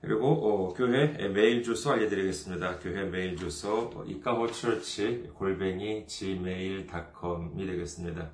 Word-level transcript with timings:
그리고 0.00 0.28
어, 0.28 0.74
교회 0.74 1.08
메일 1.28 1.62
주소 1.62 1.90
알려드리겠습니다. 1.90 2.78
교회 2.78 3.04
메일 3.04 3.36
주소 3.36 4.04
이카호처치 4.06 5.30
골뱅이 5.34 6.06
gmail.com이 6.06 7.66
되겠습니다. 7.66 8.30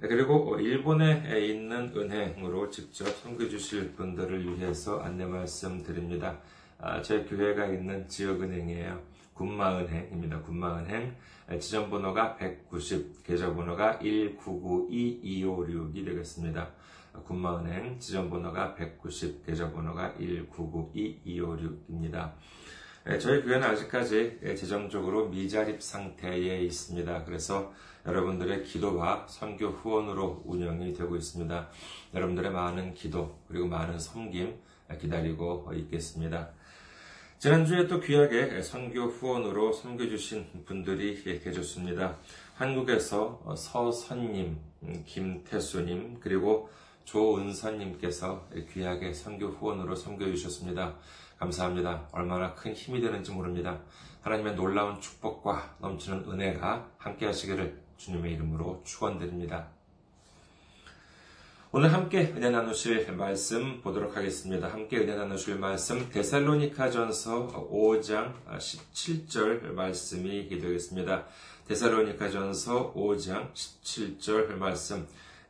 그리고 0.00 0.58
일본에 0.58 1.46
있는 1.46 1.92
은행으로 1.94 2.70
직접 2.70 3.04
섬겨주실 3.04 3.92
분들을 3.92 4.58
위해서 4.58 5.00
안내 5.00 5.26
말씀 5.26 5.82
드립니다. 5.82 6.40
제 7.02 7.24
교회가 7.24 7.66
있는 7.66 8.08
지역은행이에요. 8.08 9.11
군마은행입니다. 9.34 10.42
군마은행 10.42 11.16
지점번호가 11.58 12.36
190, 12.36 13.24
계좌번호가 13.24 13.98
1992256이 14.00 16.04
되겠습니다. 16.04 16.70
군마은행 17.24 17.98
지점번호가 17.98 18.74
190, 18.74 19.44
계좌번호가 19.44 20.14
1992256입니다. 20.18 22.32
저희 23.20 23.42
교회는 23.42 23.68
아직까지 23.68 24.38
재정적으로 24.56 25.28
미자립 25.28 25.82
상태에 25.82 26.62
있습니다. 26.62 27.24
그래서 27.24 27.72
여러분들의 28.06 28.64
기도와 28.64 29.26
선교 29.28 29.68
후원으로 29.68 30.42
운영이 30.44 30.92
되고 30.92 31.16
있습니다. 31.16 31.68
여러분들의 32.14 32.52
많은 32.52 32.94
기도 32.94 33.40
그리고 33.48 33.66
많은 33.66 33.98
섬김 33.98 34.56
기다리고 35.00 35.72
있겠습니다. 35.74 36.50
지난주에 37.42 37.88
또 37.88 37.98
귀하게 37.98 38.62
선교 38.62 39.06
후원으로 39.06 39.72
섬겨주신 39.72 40.62
분들이 40.64 41.20
계셨습니다. 41.40 42.16
한국에서 42.54 43.56
서선님, 43.56 44.56
김태수님, 45.06 46.20
그리고 46.20 46.70
조은선님께서 47.04 48.48
귀하게 48.72 49.12
선교 49.12 49.48
후원으로 49.48 49.96
섬겨주셨습니다. 49.96 50.94
감사합니다. 51.40 52.08
얼마나 52.12 52.54
큰 52.54 52.74
힘이 52.74 53.00
되는지 53.00 53.32
모릅니다. 53.32 53.80
하나님의 54.20 54.54
놀라운 54.54 55.00
축복과 55.00 55.78
넘치는 55.80 56.26
은혜가 56.30 56.92
함께 56.96 57.26
하시기를 57.26 57.76
주님의 57.96 58.34
이름으로 58.34 58.82
축원드립니다. 58.84 59.66
오늘 61.74 61.90
함께 61.90 62.30
은혜 62.36 62.50
나누실 62.50 63.10
말씀 63.12 63.80
보도록 63.80 64.14
하겠습니다. 64.14 64.68
함께 64.68 64.98
은혜 64.98 65.16
나누실 65.16 65.58
말씀 65.58 66.10
데살로니카 66.10 66.90
전서 66.90 67.66
5장 67.72 68.34
17절 68.46 69.72
말씀이 69.72 70.50
되겠습니다. 70.50 71.24
데살로니카 71.66 72.28
전서 72.28 72.92
5장 72.92 73.54
17절 73.54 74.56
말씀 74.56 75.06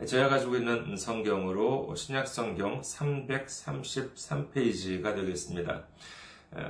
제가 0.07 0.29
가지고 0.29 0.55
있는 0.55 0.97
성경으로 0.97 1.93
신약 1.97 2.29
성경 2.29 2.83
333페이지가 2.83 5.17
되겠습니다. 5.17 5.89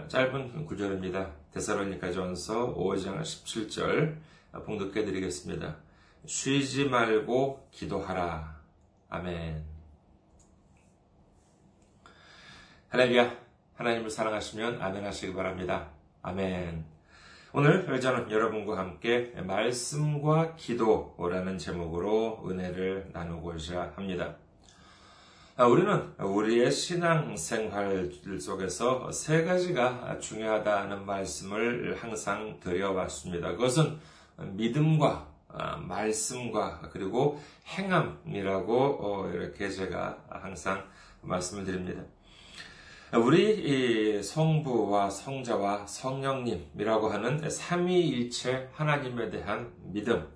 짧은 0.09 0.65
구절입니다. 0.65 1.31
데살로니카 1.53 2.11
전서 2.13 2.75
5장 2.75 3.21
17절 3.21 4.17
봉독해 4.65 5.05
드리겠습니다. 5.05 5.77
쉬지 6.25 6.87
말고 6.87 7.69
기도하라. 7.71 8.62
아멘. 9.15 9.63
할렐루야. 12.89 13.37
하나님을 13.75 14.09
사랑하시면 14.09 14.81
아멘 14.81 15.05
하시기 15.05 15.35
바랍니다. 15.35 15.91
아멘. 16.23 16.83
오늘 17.53 18.01
저는 18.01 18.31
여러분과 18.31 18.79
함께 18.79 19.35
말씀과 19.37 20.57
기도라는 20.57 21.59
제목으로 21.59 22.43
은혜를 22.49 23.11
나누고자 23.13 23.93
합니다. 23.97 24.35
우리는 25.59 26.15
우리의 26.19 26.71
신앙 26.73 27.37
생활 27.37 28.11
속에서 28.41 29.13
세 29.13 29.45
가지가 29.45 30.21
중요하다는 30.21 31.05
말씀을 31.05 31.99
항상 32.01 32.59
드려왔습니다. 32.61 33.51
그것은 33.51 33.99
믿음과 34.39 35.32
말씀과 35.87 36.89
그리고 36.93 37.41
행함이라고 37.67 39.31
이렇게 39.33 39.69
제가 39.69 40.19
항상 40.29 40.85
말씀을 41.21 41.65
드립니다. 41.65 42.03
우리 43.15 44.23
성부와 44.23 45.11
성자와 45.11 45.87
성령님이라고 45.87 47.09
하는 47.11 47.51
삼위일체 47.51 48.71
하나님에 48.73 49.29
대한 49.29 49.71
믿음, 49.83 50.27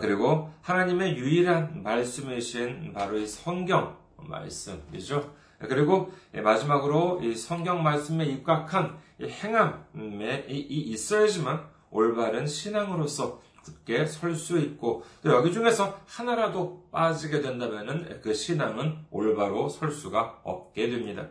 그리고 0.00 0.50
하나님의 0.62 1.16
유일한 1.18 1.82
말씀이신 1.82 2.94
바로 2.94 3.18
이 3.18 3.26
성경 3.26 3.98
말씀이죠. 4.16 5.34
그리고 5.58 6.10
마지막으로 6.32 7.20
이 7.22 7.34
성경 7.34 7.82
말씀에 7.82 8.24
입각한 8.24 8.96
행함에 9.20 10.46
있어야지만 10.48 11.68
올바른 11.90 12.46
신앙으로서 12.46 13.42
굳게 13.64 14.06
설 14.06 14.34
수 14.34 14.58
있고 14.58 15.04
또 15.22 15.30
여기 15.30 15.52
중에서 15.52 16.00
하나라도 16.06 16.88
빠지게 16.90 17.40
된다면 17.40 18.20
그 18.22 18.34
신앙은 18.34 19.06
올바로 19.10 19.68
설 19.68 19.90
수가 19.90 20.40
없게 20.44 20.88
됩니다. 20.88 21.28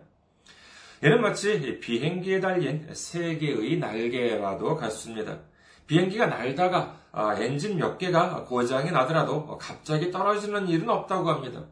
얘는 1.03 1.22
마치 1.22 1.79
비행기에 1.79 2.39
달린 2.39 2.88
세 2.94 3.38
개의 3.38 3.78
날개와도 3.78 4.75
같습니다. 4.75 5.39
비행기가 5.88 6.28
날다가 6.28 6.97
엔진 7.39 7.78
몇 7.78 7.97
개가 7.97 8.44
고장이 8.44 8.91
나더라도 8.91 9.57
갑자기 9.57 10.12
떨어지는 10.12 10.68
일은 10.68 10.89
없다고 10.89 11.29
합니다. 11.29 11.66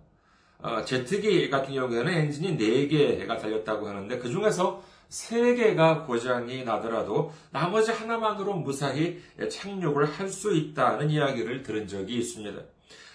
제트기 0.85 1.49
같은 1.49 1.75
경우에는 1.75 2.11
엔진이 2.11 2.57
4개가 2.57 3.39
달렸다고 3.39 3.87
하는데 3.87 4.17
그 4.17 4.29
중에서 4.31 4.81
3개가 5.09 6.05
고장이 6.05 6.63
나더라도 6.63 7.31
나머지 7.51 7.91
하나만으로 7.91 8.53
무사히 8.55 9.21
착륙을 9.49 10.05
할 10.05 10.27
수 10.29 10.53
있다는 10.53 11.09
이야기를 11.09 11.63
들은 11.63 11.87
적이 11.87 12.17
있습니다. 12.17 12.61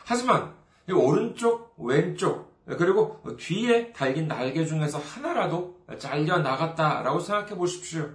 하지만 0.04 0.54
오른쪽, 0.90 1.74
왼쪽, 1.78 2.52
그리고 2.66 3.22
뒤에 3.38 3.92
달린 3.92 4.28
날개 4.28 4.64
중에서 4.64 4.98
하나라도 4.98 5.76
잘려 5.98 6.38
나갔다라고 6.38 7.20
생각해 7.20 7.54
보십시오. 7.56 8.08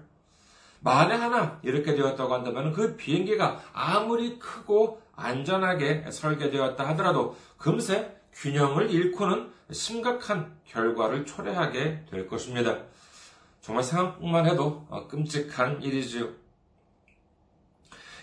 만에 0.79 1.15
하나 1.15 1.59
이렇게 1.63 1.95
되었다고 1.95 2.33
한다면 2.33 2.73
그 2.73 2.95
비행기가 2.95 3.61
아무리 3.73 4.39
크고 4.39 5.01
안전하게 5.15 6.05
설계되었다 6.11 6.87
하더라도 6.89 7.35
금세 7.57 8.15
균형을 8.33 8.91
잃고는 8.91 9.51
심각한 9.71 10.55
결과를 10.65 11.25
초래하게 11.25 12.05
될 12.09 12.27
것입니다. 12.27 12.77
정말 13.61 13.83
생각만 13.83 14.45
해도 14.45 14.85
끔찍한 15.09 15.81
일이지요. 15.81 16.29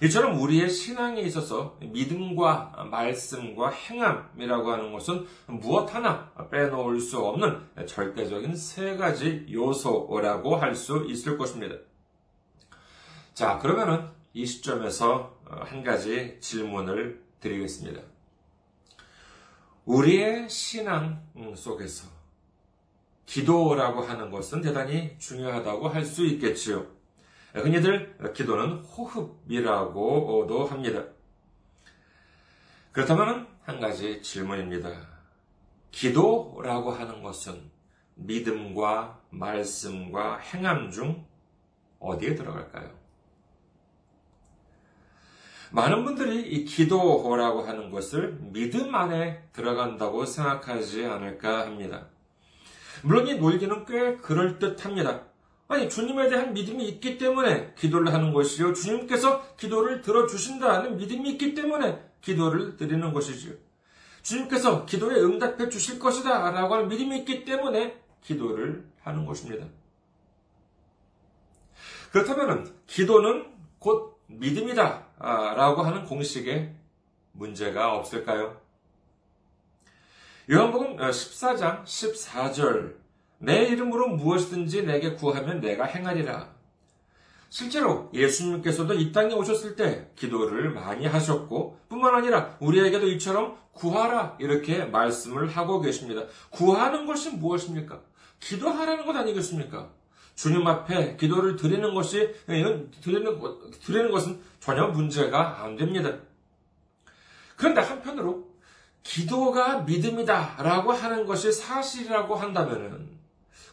이처럼 0.03 0.41
우리의 0.41 0.69
신앙에 0.69 1.21
있어서 1.23 1.79
믿음과 1.81 2.89
말씀과 2.91 3.71
행함이라고 3.71 4.73
하는 4.73 4.93
것은 4.93 5.27
무엇 5.47 5.95
하나 5.95 6.33
빼놓을 6.51 7.01
수 7.01 7.21
없는 7.21 7.87
절대적인 7.87 8.57
세 8.57 8.97
가지 8.97 9.47
요소라고 9.51 10.57
할 10.57 10.75
수 10.75 11.07
있을 11.09 11.39
것입니다. 11.39 11.77
자, 13.35 13.59
그러면은 13.59 14.09
이 14.33 14.45
시점에서 14.45 15.39
한 15.45 15.85
가지 15.85 16.39
질문을 16.41 17.23
드리겠습니다. 17.41 18.01
우리의 19.85 20.49
신앙 20.49 21.23
속에서 21.55 22.09
기도라고 23.27 24.03
하는 24.03 24.31
것은 24.31 24.61
대단히 24.61 25.17
중요하다고 25.19 25.89
할 25.89 26.05
수 26.05 26.25
있겠지요. 26.27 26.87
흔히들 27.55 28.33
기도는 28.35 28.79
호흡이라고도 28.85 30.67
합니다. 30.67 31.05
그렇다면 32.93 33.47
한 33.63 33.81
가지 33.81 34.21
질문입니다. 34.23 34.91
기도라고 35.91 36.91
하는 36.91 37.23
것은 37.23 37.71
믿음과 38.17 39.21
말씀과 39.31 40.39
행함 40.39 40.91
중 40.91 41.27
어디에 41.99 42.35
들어갈까요? 42.35 42.91
많은 45.73 46.05
분들이 46.05 46.43
이 46.43 46.65
기도라고 46.65 47.63
하는 47.63 47.91
것을 47.91 48.39
믿음 48.53 48.95
안에 48.95 49.49
들어간다고 49.53 50.25
생각하지 50.25 51.05
않을까 51.05 51.67
합니다. 51.67 52.07
물론 53.05 53.29
이 53.29 53.35
논리는 53.35 53.85
꽤 53.85 54.17
그럴듯합니다. 54.17 55.23
아니, 55.69 55.91
주님에 55.91 56.29
대한 56.29 56.55
믿음이 56.55 56.89
있기 56.89 57.19
때문에 57.19 57.75
기도를 57.75 58.13
하는 58.13 58.33
것이요. 58.33 58.73
주님께서 58.73 59.57
기도를 59.57 60.01
들어주신다는 60.01 60.97
믿음이 60.97 61.33
있기 61.33 61.55
때문에 61.55 62.03
기도를 62.23 62.77
드리는 62.77 63.13
것이지요. 63.13 63.55
주님께서 64.23 64.87
기도에 64.87 65.17
응답해 65.17 65.69
주실 65.69 65.99
것이다 65.99 66.51
라고 66.51 66.75
하는 66.75 66.89
믿음이 66.89 67.19
있기 67.19 67.45
때문에 67.45 68.01
기도를 68.23 68.87
하는 69.03 69.27
것입니다. 69.27 69.67
그렇다면 72.11 72.75
기도는 72.87 73.53
곧 73.79 74.19
믿음이다 74.29 75.09
라고 75.19 75.83
하는 75.83 76.07
공식에 76.07 76.75
문제가 77.33 77.95
없을까요? 77.97 78.64
요한복음 80.51 80.99
14장 80.99 81.85
14절 81.85 82.97
내 83.39 83.65
이름으로 83.65 84.09
무엇이든지 84.09 84.85
내게 84.85 85.15
구하면 85.15 85.63
내가 85.63 85.85
행하리라. 85.85 86.53
실제로 87.49 88.11
예수님께서도 88.13 88.93
이 88.93 89.11
땅에 89.11 89.33
오셨을 89.33 89.75
때 89.75 90.11
기도를 90.17 90.71
많이 90.71 91.07
하셨고 91.07 91.81
뿐만 91.89 92.15
아니라 92.15 92.57
우리에게도 92.61 93.09
이처럼 93.09 93.57
구하라 93.73 94.37
이렇게 94.39 94.85
말씀을 94.85 95.49
하고 95.49 95.81
계십니다. 95.81 96.25
구하는 96.51 97.07
것이 97.07 97.31
무엇입니까? 97.31 98.03
기도하라는 98.41 99.07
것 99.07 99.17
아니겠습니까? 99.17 99.89
주님 100.35 100.67
앞에 100.67 101.17
기도를 101.17 101.57
드리는 101.57 101.95
것이 101.95 102.35
드리는 102.45 102.91
드리는 103.81 104.11
것은 104.11 104.43
전혀 104.61 104.89
문제가 104.89 105.65
안 105.65 105.77
됩니다. 105.77 106.19
그런데 107.57 107.81
한편으로 107.81 108.54
기도가 109.05 109.81
믿음이다 109.83 110.57
라고 110.59 110.93
하는 110.93 111.25
것이 111.27 111.53
사실이라고 111.53 112.35
한다면은 112.35 113.15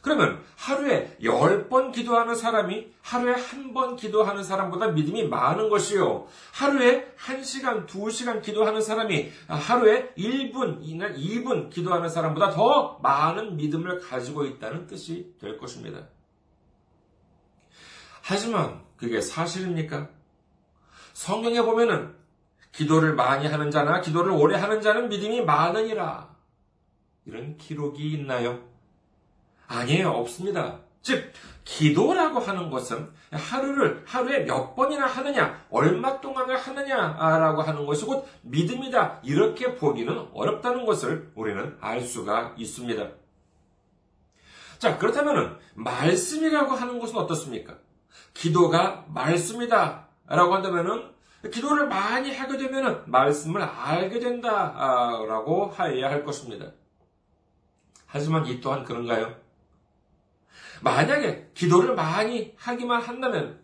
그러면 0.02 0.42
하루에 0.58 1.16
열 1.24 1.70
번 1.70 1.92
기도하는 1.92 2.36
사람이 2.36 2.92
하루에 3.02 3.34
한 3.34 3.72
번 3.74 3.96
기도하는 3.96 4.44
사람보다 4.44 4.90
믿음이 4.90 5.28
많은 5.28 5.70
것이요. 5.70 6.28
하루에 6.54 7.14
한 7.16 7.44
시간 7.44 7.86
두 7.86 8.10
시간 8.12 8.42
기도하는 8.42 8.82
사람이 8.82 9.32
하루에 9.48 10.10
1분, 10.18 10.82
2분 10.84 11.70
기도하는 11.70 12.10
사람보다 12.10 12.52
더 12.52 13.00
많은 13.02 13.56
믿음을 13.56 14.00
가지고 14.00 14.46
있다는 14.46 14.88
뜻이 14.88 15.34
될 15.40 15.58
것입니다. 15.58 16.08
하지만 18.22 18.82
그게 18.98 19.22
사실입니까? 19.22 20.10
성경에 21.14 21.62
보면은 21.62 22.16
기도를 22.72 23.16
많이 23.16 23.48
하는 23.48 23.70
자나 23.70 24.02
기도를 24.02 24.32
오래 24.32 24.58
하는 24.58 24.82
자는 24.82 25.10
믿음이 25.10 25.42
많으니라. 25.42 26.30
이런 27.26 27.58
기록이 27.58 28.14
있나요? 28.14 28.60
아니에요. 29.68 30.10
없습니다. 30.10 30.80
즉, 31.02 31.32
기도라고 31.64 32.40
하는 32.40 32.70
것은 32.70 33.10
하루를, 33.32 34.04
하루에 34.06 34.40
몇 34.46 34.76
번이나 34.76 35.06
하느냐, 35.06 35.66
얼마 35.70 36.20
동안을 36.20 36.58
하느냐라고 36.58 37.62
하는 37.62 37.86
것이 37.86 38.06
곧 38.06 38.28
믿음이다. 38.42 39.22
이렇게 39.24 39.76
보기는 39.76 40.28
어렵다는 40.34 40.86
것을 40.86 41.32
우리는 41.36 41.78
알 41.80 42.02
수가 42.02 42.56
있습니다. 42.58 43.10
자, 44.80 44.98
그렇다면 44.98 45.60
말씀이라고 45.76 46.72
하는 46.74 47.00
것은 47.00 47.18
어떻습니까? 47.18 47.78
기도가 48.34 49.06
말씀이다. 49.10 50.08
라고 50.28 50.56
한다면은, 50.56 51.12
기도를 51.50 51.88
많이 51.88 52.36
하게 52.36 52.58
되면 52.58 53.04
말씀을 53.08 53.62
알게 53.62 54.20
된다. 54.20 54.74
라고 55.28 55.68
하여야 55.68 56.10
할 56.10 56.24
것입니다. 56.24 56.72
하지만 58.06 58.46
이 58.46 58.60
또한 58.62 58.84
그런가요? 58.84 59.36
만약에 60.82 61.52
기도를 61.54 61.96
많이 61.96 62.54
하기만 62.58 63.02
한다면, 63.02 63.60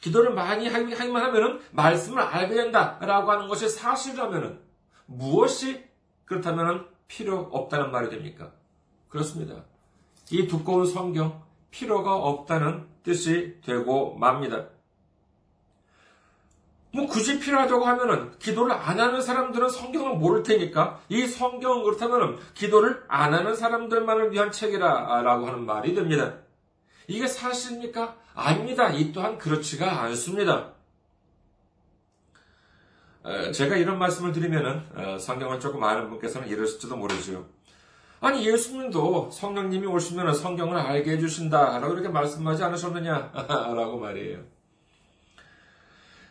기도를 0.00 0.32
많이 0.32 0.68
하기만 0.68 1.22
하면은 1.24 1.60
말씀을 1.72 2.22
알게 2.22 2.54
된다라고 2.54 3.30
하는 3.32 3.48
것이 3.48 3.68
사실이라면은 3.68 4.60
무엇이 5.06 5.84
그렇다면은 6.24 6.86
필요 7.08 7.40
없다는 7.40 7.90
말이 7.90 8.08
됩니까? 8.08 8.52
그렇습니다. 9.08 9.64
이 10.30 10.46
두꺼운 10.46 10.86
성경 10.86 11.42
필요가 11.70 12.14
없다는 12.14 12.86
뜻이 13.02 13.60
되고 13.64 14.14
맙니다. 14.16 14.68
뭐 16.92 17.06
굳이 17.06 17.38
필요하다고 17.38 17.84
하면은 17.84 18.32
기도를 18.38 18.72
안 18.72 18.98
하는 18.98 19.22
사람들은 19.22 19.68
성경을 19.68 20.16
모를 20.16 20.42
테니까 20.42 21.00
이 21.08 21.26
성경은 21.26 21.84
그렇다면은 21.84 22.38
기도를 22.54 23.04
안 23.08 23.32
하는 23.32 23.54
사람들만을 23.54 24.32
위한 24.32 24.50
책이라라고 24.50 25.46
하는 25.46 25.66
말이 25.66 25.94
됩니다. 25.94 26.34
이게 27.06 27.26
사실입니까? 27.26 28.16
아닙니다. 28.34 28.90
이 28.90 29.12
또한 29.12 29.38
그렇지가 29.38 30.02
않습니다. 30.02 30.72
제가 33.52 33.76
이런 33.76 33.98
말씀을 33.98 34.32
드리면은 34.32 34.82
어, 34.94 35.18
성경을 35.18 35.60
조금 35.60 35.84
아는 35.84 36.08
분께서는 36.08 36.48
이러실지도 36.48 36.96
모르죠. 36.96 37.46
아니 38.20 38.46
예수님도 38.46 39.30
성령님이 39.30 39.86
오시면 39.86 40.34
성경을 40.34 40.76
알게 40.76 41.12
해주신다라고 41.12 41.94
이렇게 41.94 42.08
말씀하지 42.08 42.64
않으셨느냐라고 42.64 43.98
말이에요. 43.98 44.59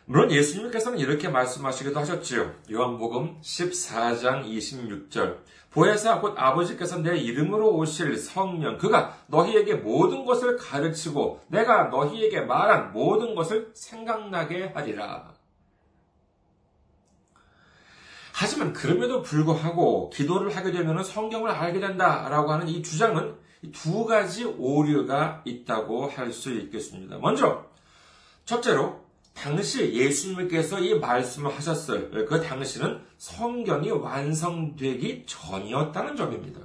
물론 0.09 0.31
예수님께서는 0.31 0.97
이렇게 0.97 1.29
말씀하시기도 1.29 2.00
하셨지요. 2.00 2.51
요한복음 2.71 3.41
14장 3.41 4.44
26절. 4.44 5.38
보혜사 5.69 6.19
곧 6.19 6.33
아버지께서 6.35 6.97
내 6.97 7.15
이름으로 7.15 7.75
오실 7.75 8.17
성령 8.17 8.79
그가 8.79 9.15
너희에게 9.27 9.75
모든 9.75 10.25
것을 10.25 10.57
가르치고 10.57 11.41
내가 11.50 11.89
너희에게 11.89 12.41
말한 12.41 12.91
모든 12.91 13.35
것을 13.35 13.69
생각나게 13.75 14.72
하리라. 14.74 15.31
하지만 18.34 18.74
그럼에도 18.74 19.22
불구하고 19.22 20.10
기도를 20.10 20.55
하게 20.55 20.72
되면 20.72 21.03
성경을 21.03 21.51
알게 21.51 21.79
된다라고 21.79 22.51
하는 22.51 22.67
이 22.67 22.81
주장은 22.81 23.36
두 23.72 24.05
가지 24.05 24.43
오류가 24.43 25.43
있다고 25.45 26.07
할 26.07 26.34
수 26.34 26.51
있겠습니다. 26.51 27.19
먼저 27.19 27.63
첫째로 28.45 29.09
당시 29.41 29.93
예수님께서 29.93 30.81
이 30.81 31.00
말씀을 31.00 31.55
하셨을 31.55 32.25
그 32.25 32.41
당시는 32.41 33.00
성경이 33.17 33.89
완성되기 33.89 35.24
전이었다는 35.25 36.17
점입니다. 36.17 36.60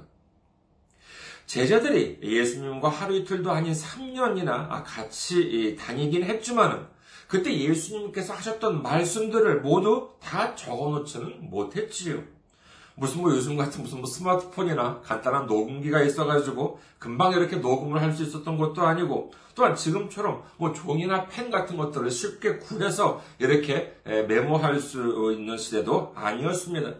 제자들이 1.45 2.19
예수님과 2.21 2.89
하루 2.89 3.15
이틀도 3.15 3.49
아닌 3.49 3.71
3년이나 3.71 4.83
같이 4.85 5.77
다니긴 5.79 6.23
했지만은 6.23 6.85
그때 7.29 7.57
예수님께서 7.57 8.33
하셨던 8.33 8.83
말씀들을 8.83 9.61
모두 9.61 10.11
다 10.19 10.53
적어놓지는 10.55 11.49
못했지요. 11.49 12.34
무슨 12.95 13.21
뭐 13.21 13.31
요즘 13.31 13.57
같은 13.57 13.81
무슨 13.81 13.99
뭐 13.99 14.07
스마트폰이나 14.07 15.01
간단한 15.03 15.47
녹음기가 15.47 16.01
있어가지고 16.01 16.79
금방 16.97 17.33
이렇게 17.33 17.57
녹음을 17.57 18.01
할 18.01 18.15
수 18.15 18.23
있었던 18.23 18.57
것도 18.57 18.81
아니고 18.81 19.31
또한 19.55 19.75
지금처럼 19.75 20.43
뭐 20.57 20.71
종이나 20.71 21.27
펜 21.27 21.49
같은 21.49 21.75
것들을 21.75 22.09
쉽게 22.09 22.57
구해서 22.57 23.21
이렇게 23.39 23.93
메모할 24.05 24.79
수 24.79 25.33
있는 25.33 25.57
시대도 25.57 26.13
아니었습니다. 26.15 26.93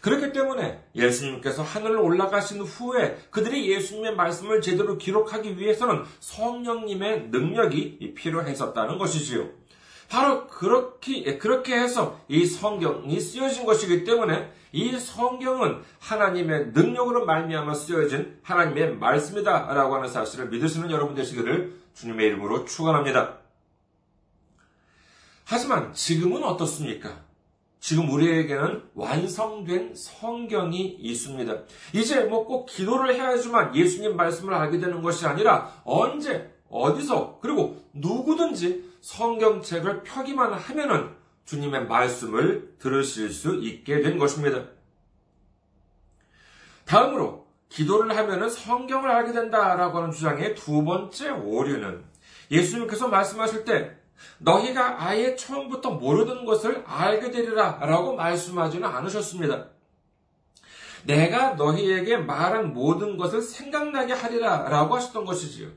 그렇기 0.00 0.32
때문에 0.32 0.82
예수님께서 0.96 1.62
하늘로 1.62 2.04
올라가신 2.04 2.60
후에 2.62 3.18
그들이 3.30 3.70
예수님의 3.70 4.16
말씀을 4.16 4.60
제대로 4.60 4.98
기록하기 4.98 5.58
위해서는 5.58 6.02
성령님의 6.18 7.28
능력이 7.30 8.14
필요했었다는 8.16 8.98
것이지요. 8.98 9.48
바로 10.08 10.46
그렇게, 10.46 11.38
그렇게 11.38 11.74
해서 11.74 12.20
이 12.28 12.44
성경이 12.44 13.18
쓰여진 13.20 13.64
것이기 13.64 14.04
때문에 14.04 14.52
이 14.72 14.98
성경은 14.98 15.82
하나님의 16.00 16.68
능력으로 16.68 17.24
말미암아 17.26 17.74
쓰여진 17.74 18.38
하나님의 18.42 18.96
말씀이다라고 18.96 19.96
하는 19.96 20.08
사실을 20.08 20.48
믿으시는 20.48 20.90
여러분 20.90 21.14
되시기를 21.14 21.74
주님의 21.94 22.26
이름으로 22.28 22.64
축원합니다. 22.64 23.38
하지만 25.44 25.92
지금은 25.92 26.42
어떻습니까? 26.44 27.20
지금 27.80 28.08
우리에게는 28.10 28.84
완성된 28.94 29.94
성경이 29.96 30.96
있습니다. 31.00 31.52
이제 31.92 32.20
뭐 32.20 32.46
꼭 32.46 32.66
기도를 32.66 33.14
해야지만 33.14 33.74
예수님 33.74 34.16
말씀을 34.16 34.54
알게 34.54 34.78
되는 34.78 35.02
것이 35.02 35.26
아니라 35.26 35.72
언제 35.84 36.54
어디서 36.70 37.40
그리고 37.42 37.82
누구든지 37.92 38.91
성경책을 39.02 40.04
펴기만 40.04 40.54
하면은 40.54 41.14
주님의 41.44 41.86
말씀을 41.86 42.76
들으실 42.78 43.30
수 43.30 43.56
있게 43.56 44.00
된 44.00 44.16
것입니다. 44.16 44.64
다음으로 46.84 47.46
기도를 47.68 48.16
하면은 48.16 48.48
성경을 48.48 49.10
알게 49.10 49.32
된다라고 49.32 49.98
하는 49.98 50.12
주장의 50.12 50.54
두 50.54 50.84
번째 50.84 51.30
오류는 51.30 52.04
예수님께서 52.50 53.08
말씀하실 53.08 53.64
때 53.64 53.96
너희가 54.38 55.02
아예 55.04 55.34
처음부터 55.34 55.92
모르던 55.92 56.44
것을 56.44 56.84
알게 56.86 57.30
되리라 57.30 57.78
라고 57.80 58.14
말씀하지는 58.14 58.86
않으셨습니다. 58.86 59.68
내가 61.04 61.54
너희에게 61.54 62.18
말한 62.18 62.72
모든 62.72 63.16
것을 63.16 63.42
생각나게 63.42 64.12
하리라 64.12 64.68
라고 64.68 64.94
하셨던 64.94 65.24
것이지요. 65.24 65.70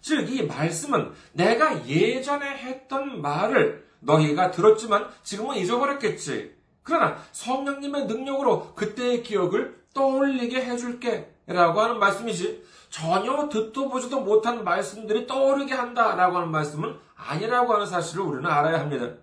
즉, 0.00 0.30
이 0.30 0.44
말씀은 0.44 1.12
내가 1.32 1.86
예전에 1.86 2.46
했던 2.56 3.20
말을 3.20 3.88
너희가 4.00 4.50
들었지만 4.50 5.08
지금은 5.22 5.56
잊어버렸겠지. 5.56 6.54
그러나 6.82 7.16
성령님의 7.32 8.06
능력으로 8.06 8.74
그때의 8.74 9.22
기억을 9.22 9.78
떠올리게 9.94 10.64
해줄게. 10.64 11.34
라고 11.46 11.80
하는 11.80 11.98
말씀이지. 11.98 12.64
전혀 12.90 13.48
듣도 13.48 13.88
보지도 13.88 14.20
못한 14.20 14.64
말씀들이 14.64 15.26
떠오르게 15.26 15.74
한다 15.74 16.14
라고 16.14 16.36
하는 16.36 16.50
말씀은 16.50 16.96
아니라고 17.16 17.74
하는 17.74 17.86
사실을 17.86 18.24
우리는 18.24 18.50
알아야 18.50 18.80
합니다. 18.80 19.14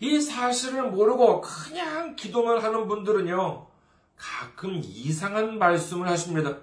이 0.00 0.20
사실을 0.20 0.90
모르고 0.90 1.40
그냥 1.40 2.14
기도만 2.16 2.62
하는 2.62 2.86
분들은요, 2.86 3.66
가끔 4.16 4.80
이상한 4.82 5.58
말씀을 5.58 6.08
하십니다. 6.08 6.58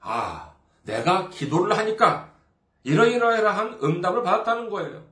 아, 0.00 0.52
내가 0.88 1.28
기도를 1.28 1.76
하니까 1.76 2.32
이러이러이러한 2.82 3.78
응답을 3.82 4.22
받았다는 4.22 4.70
거예요. 4.70 5.04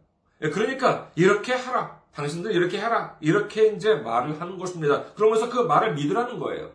예, 0.43 0.49
그러니까 0.49 1.11
이렇게 1.15 1.53
하라. 1.53 2.01
당신들 2.15 2.53
이렇게 2.53 2.79
해라. 2.79 3.17
이렇게 3.21 3.69
이제 3.69 3.95
말을 3.95 4.41
하는 4.41 4.59
것입니다. 4.59 5.13
그러면서 5.13 5.51
그 5.51 5.61
말을 5.61 5.95
믿으라는 5.95 6.39
거예요. 6.39 6.73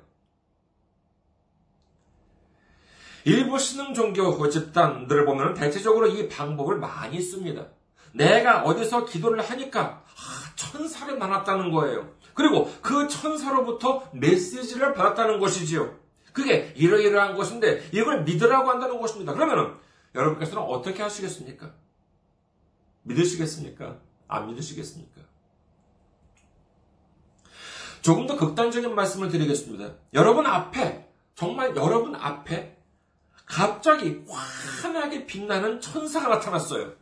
일부 3.23 3.57
신흥 3.57 3.93
종교 3.95 4.49
집단들을 4.49 5.25
보면 5.25 5.55
대체적으로 5.55 6.07
이 6.07 6.29
방법을 6.29 6.77
많이 6.77 7.19
씁니다. 7.19 7.67
내가 8.13 8.61
어디서 8.63 9.05
기도를 9.05 9.41
하니까 9.41 10.03
아, 10.05 10.55
천사를 10.55 11.17
만났다는 11.17 11.71
거예요. 11.71 12.07
그리고 12.35 12.71
그 12.81 13.07
천사로부터 13.07 14.07
메시지를 14.13 14.93
받았다는 14.93 15.39
것이지요. 15.39 16.00
그게 16.33 16.73
이러이러한 16.75 17.35
것인데 17.35 17.89
이걸 17.91 18.23
믿으라고 18.23 18.69
한다는 18.69 18.99
것입니다. 18.99 19.33
그러면 19.33 19.79
여러분께서는 20.15 20.63
어떻게 20.63 21.01
하시겠습니까? 21.01 21.71
믿으시겠습니까? 23.03 23.97
안 24.27 24.47
믿으시겠습니까? 24.47 25.21
조금 28.01 28.25
더 28.25 28.35
극단적인 28.35 28.95
말씀을 28.95 29.29
드리겠습니다. 29.29 29.93
여러분 30.13 30.45
앞에, 30.45 31.07
정말 31.35 31.75
여러분 31.75 32.15
앞에 32.15 32.77
갑자기 33.45 34.23
환하게 34.27 35.25
빛나는 35.25 35.81
천사가 35.81 36.29
나타났어요. 36.29 36.93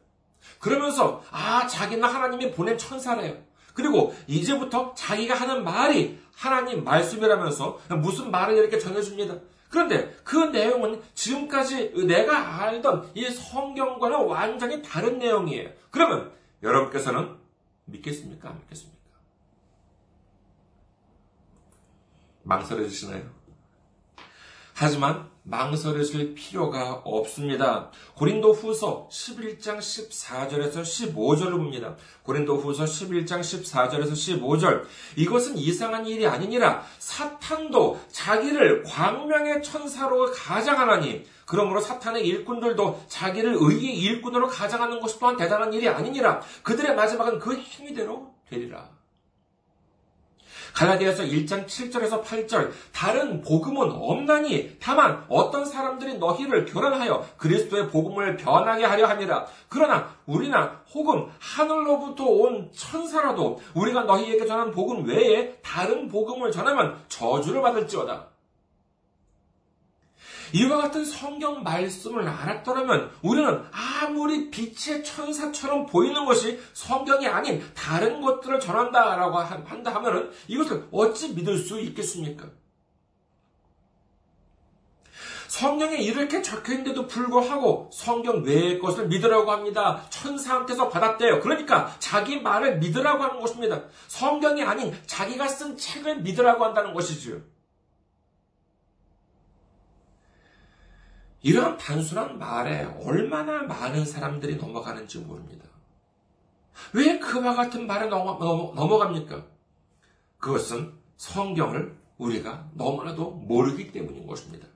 그러면서, 0.59 1.23
아, 1.31 1.67
자기는 1.67 2.03
하나님이 2.03 2.51
보낸 2.51 2.77
천사래요. 2.77 3.48
그리고 3.79 4.13
이제부터 4.27 4.93
자기가 4.93 5.35
하는 5.35 5.63
말이 5.63 6.19
하나님 6.35 6.83
말씀이라면서 6.83 7.79
무슨 8.01 8.29
말을 8.29 8.57
이렇게 8.57 8.77
전해줍니다. 8.77 9.35
그런데 9.69 10.13
그 10.23 10.35
내용은 10.35 11.01
지금까지 11.13 11.93
내가 12.05 12.61
알던 12.61 13.11
이 13.13 13.25
성경과는 13.25 14.25
완전히 14.25 14.81
다른 14.81 15.17
내용이에요. 15.19 15.69
그러면 15.91 16.31
여러분께서는 16.61 17.37
믿겠습니까? 17.85 18.49
안 18.49 18.59
믿겠습니까? 18.59 18.99
망설여지시나요? 22.43 23.29
하지만 24.73 25.29
망설여질 25.49 26.35
필요가 26.35 27.01
없습니다. 27.03 27.89
고린도 28.15 28.53
후서 28.53 29.07
11장 29.11 29.79
14절에서 29.79 30.81
15절을 30.81 31.51
봅니다. 31.51 31.95
고린도 32.23 32.57
후서 32.57 32.83
11장 32.83 33.39
14절에서 33.39 34.11
15절. 34.11 34.83
이것은 35.15 35.57
이상한 35.57 36.05
일이 36.05 36.27
아니니라 36.27 36.83
사탄도 36.99 37.99
자기를 38.11 38.83
광명의 38.83 39.63
천사로 39.63 40.31
가장하나니 40.31 41.25
그러므로 41.45 41.81
사탄의 41.81 42.25
일꾼들도 42.27 43.05
자기를 43.07 43.57
의의 43.59 43.97
일꾼으로 43.97 44.47
가장하는 44.47 44.99
것이 44.99 45.19
또한 45.19 45.35
대단한 45.35 45.73
일이 45.73 45.87
아니니라 45.87 46.41
그들의 46.61 46.95
마지막은 46.95 47.39
그 47.39 47.55
행위대로 47.55 48.31
되리라. 48.47 48.98
갈라디아서 50.73 51.23
1장 51.23 51.65
7절에서 51.65 52.23
8절. 52.23 52.71
다른 52.93 53.41
복음은 53.41 53.91
없나니 53.91 54.77
다만 54.79 55.23
어떤 55.29 55.65
사람들이 55.65 56.17
너희를 56.17 56.65
교란하여 56.65 57.25
그리스도의 57.37 57.89
복음을 57.89 58.37
변하게 58.37 58.85
하려 58.85 59.07
함이라. 59.07 59.45
그러나 59.67 60.09
우리나 60.25 60.81
혹은 60.93 61.27
하늘로부터 61.39 62.25
온 62.25 62.69
천사라도 62.73 63.61
우리가 63.73 64.03
너희에게 64.03 64.45
전한 64.45 64.71
복음 64.71 65.05
외에 65.05 65.55
다른 65.61 66.07
복음을 66.07 66.51
전하면 66.51 66.97
저주를 67.07 67.61
받을지어다 67.61 68.27
이와 70.53 70.77
같은 70.77 71.05
성경 71.05 71.63
말씀을 71.63 72.27
알았더라면 72.27 73.11
우리는 73.21 73.63
아무리 73.71 74.49
빛의 74.49 75.03
천사처럼 75.03 75.85
보이는 75.85 76.25
것이 76.25 76.59
성경이 76.73 77.27
아닌 77.27 77.63
다른 77.75 78.21
것들을 78.21 78.59
전한다라고 78.59 79.37
한다 79.37 79.93
하면은 79.95 80.31
이것을 80.47 80.87
어찌 80.91 81.33
믿을 81.33 81.57
수 81.57 81.79
있겠습니까? 81.79 82.47
성경에 85.49 85.97
이렇게 85.97 86.43
적혀 86.43 86.73
있는데도 86.73 87.07
불구하고 87.07 87.89
성경 87.91 88.43
외의 88.43 88.79
것을 88.79 89.07
믿으라고 89.07 89.51
합니다. 89.51 90.03
천사한테서 90.09 90.89
받았대요. 90.89 91.41
그러니까 91.41 91.93
자기 91.99 92.39
말을 92.39 92.77
믿으라고 92.77 93.23
하는 93.23 93.39
것입니다. 93.41 93.81
성경이 94.07 94.63
아닌 94.63 94.95
자기가 95.07 95.47
쓴 95.47 95.75
책을 95.75 96.21
믿으라고 96.21 96.63
한다는 96.63 96.93
것이지요. 96.93 97.41
이러한 101.41 101.77
단순한 101.77 102.37
말에 102.37 102.83
얼마나 103.03 103.63
많은 103.63 104.05
사람들이 104.05 104.57
넘어가는지 104.57 105.19
모릅니다. 105.19 105.65
왜 106.93 107.19
그와 107.19 107.55
같은 107.55 107.87
말에 107.87 108.07
넘어, 108.07 108.37
넘어 108.75 108.97
갑니까? 108.97 109.45
그것은 110.37 110.93
성경을 111.17 111.97
우리가 112.17 112.69
너무나도 112.73 113.31
모르기 113.31 113.91
때문인 113.91 114.27
것입니다. 114.27 114.67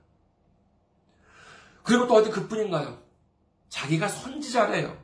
그리고 1.82 2.06
또 2.06 2.14
어디 2.14 2.30
그뿐인가요? 2.30 2.98
자기가 3.68 4.08
선지자래요. 4.08 4.96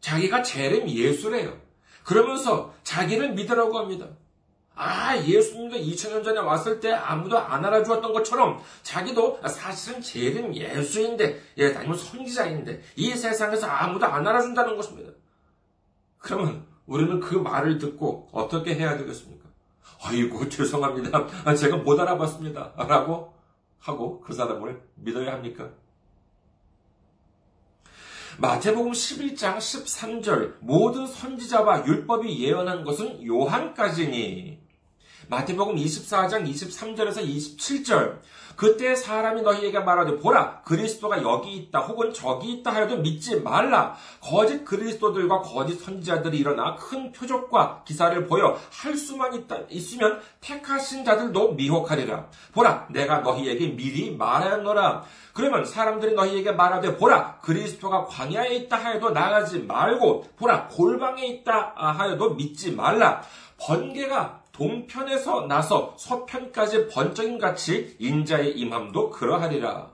자기가 0.00 0.42
재림 0.42 0.88
예수래요. 0.88 1.58
그러면서 2.04 2.74
자기를 2.82 3.34
믿으라고 3.34 3.78
합니다. 3.78 4.08
아, 4.76 5.16
예수님도 5.16 5.76
2000년 5.76 6.24
전에 6.24 6.40
왔을 6.40 6.80
때 6.80 6.92
아무도 6.92 7.38
안 7.38 7.64
알아주었던 7.64 8.12
것처럼 8.12 8.60
자기도 8.82 9.40
사실은 9.46 10.00
제일은 10.00 10.56
예수인데, 10.56 11.40
예, 11.58 11.74
아니면 11.74 11.96
선지자인데, 11.96 12.82
이 12.96 13.10
세상에서 13.10 13.66
아무도 13.66 14.06
안 14.06 14.26
알아준다는 14.26 14.76
것입니다. 14.76 15.12
그러면 16.18 16.66
우리는 16.86 17.20
그 17.20 17.36
말을 17.36 17.78
듣고 17.78 18.28
어떻게 18.32 18.74
해야 18.74 18.96
되겠습니까? 18.96 19.48
아이고, 20.02 20.48
죄송합니다. 20.48 21.54
제가 21.54 21.76
못 21.78 21.98
알아봤습니다. 22.00 22.72
라고 22.76 23.32
하고 23.78 24.20
그 24.20 24.32
사람을 24.32 24.82
믿어야 24.96 25.34
합니까? 25.34 25.70
마태복음 28.38 28.90
11장 28.90 29.58
13절 29.58 30.56
모든 30.60 31.06
선지자와 31.06 31.86
율법이 31.86 32.44
예언한 32.44 32.82
것은 32.82 33.24
요한까지니 33.24 34.63
마태복음 35.28 35.76
24장 35.76 36.48
23절에서 36.48 37.24
27절. 37.24 38.18
그때 38.56 38.94
사람이 38.94 39.42
너희에게 39.42 39.80
말하되 39.80 40.18
보라 40.18 40.62
그리스도가 40.62 41.22
여기 41.22 41.56
있다 41.56 41.80
혹은 41.80 42.12
저기 42.12 42.52
있다 42.52 42.72
하여도 42.72 42.98
믿지 42.98 43.40
말라. 43.40 43.96
거짓 44.20 44.64
그리스도들과 44.64 45.40
거짓 45.40 45.82
선지자들이 45.82 46.38
일어나 46.38 46.76
큰 46.76 47.10
표적과 47.10 47.82
기사를 47.84 48.26
보여 48.26 48.56
할 48.70 48.96
수만 48.96 49.34
있다, 49.34 49.58
있으면 49.70 50.20
택하신 50.40 51.04
자들도 51.04 51.54
미혹하리라. 51.54 52.28
보라 52.52 52.86
내가 52.90 53.20
너희에게 53.20 53.68
미리 53.68 54.14
말하였노라. 54.16 55.02
그러면 55.32 55.64
사람들이 55.64 56.14
너희에게 56.14 56.52
말하되 56.52 56.96
보라 56.96 57.38
그리스도가 57.40 58.04
광야에 58.04 58.54
있다 58.54 58.76
하여도 58.76 59.10
나가지 59.10 59.58
말고 59.60 60.26
보라 60.36 60.68
골방에 60.68 61.26
있다 61.26 61.72
하여도 61.74 62.34
믿지 62.34 62.70
말라. 62.72 63.22
번개가 63.58 64.43
동편에서 64.54 65.46
나서 65.46 65.94
서편까지 65.98 66.88
번쩍인 66.88 67.38
같이 67.38 67.96
인자의 67.98 68.56
임함도 68.56 69.10
그러하리라. 69.10 69.93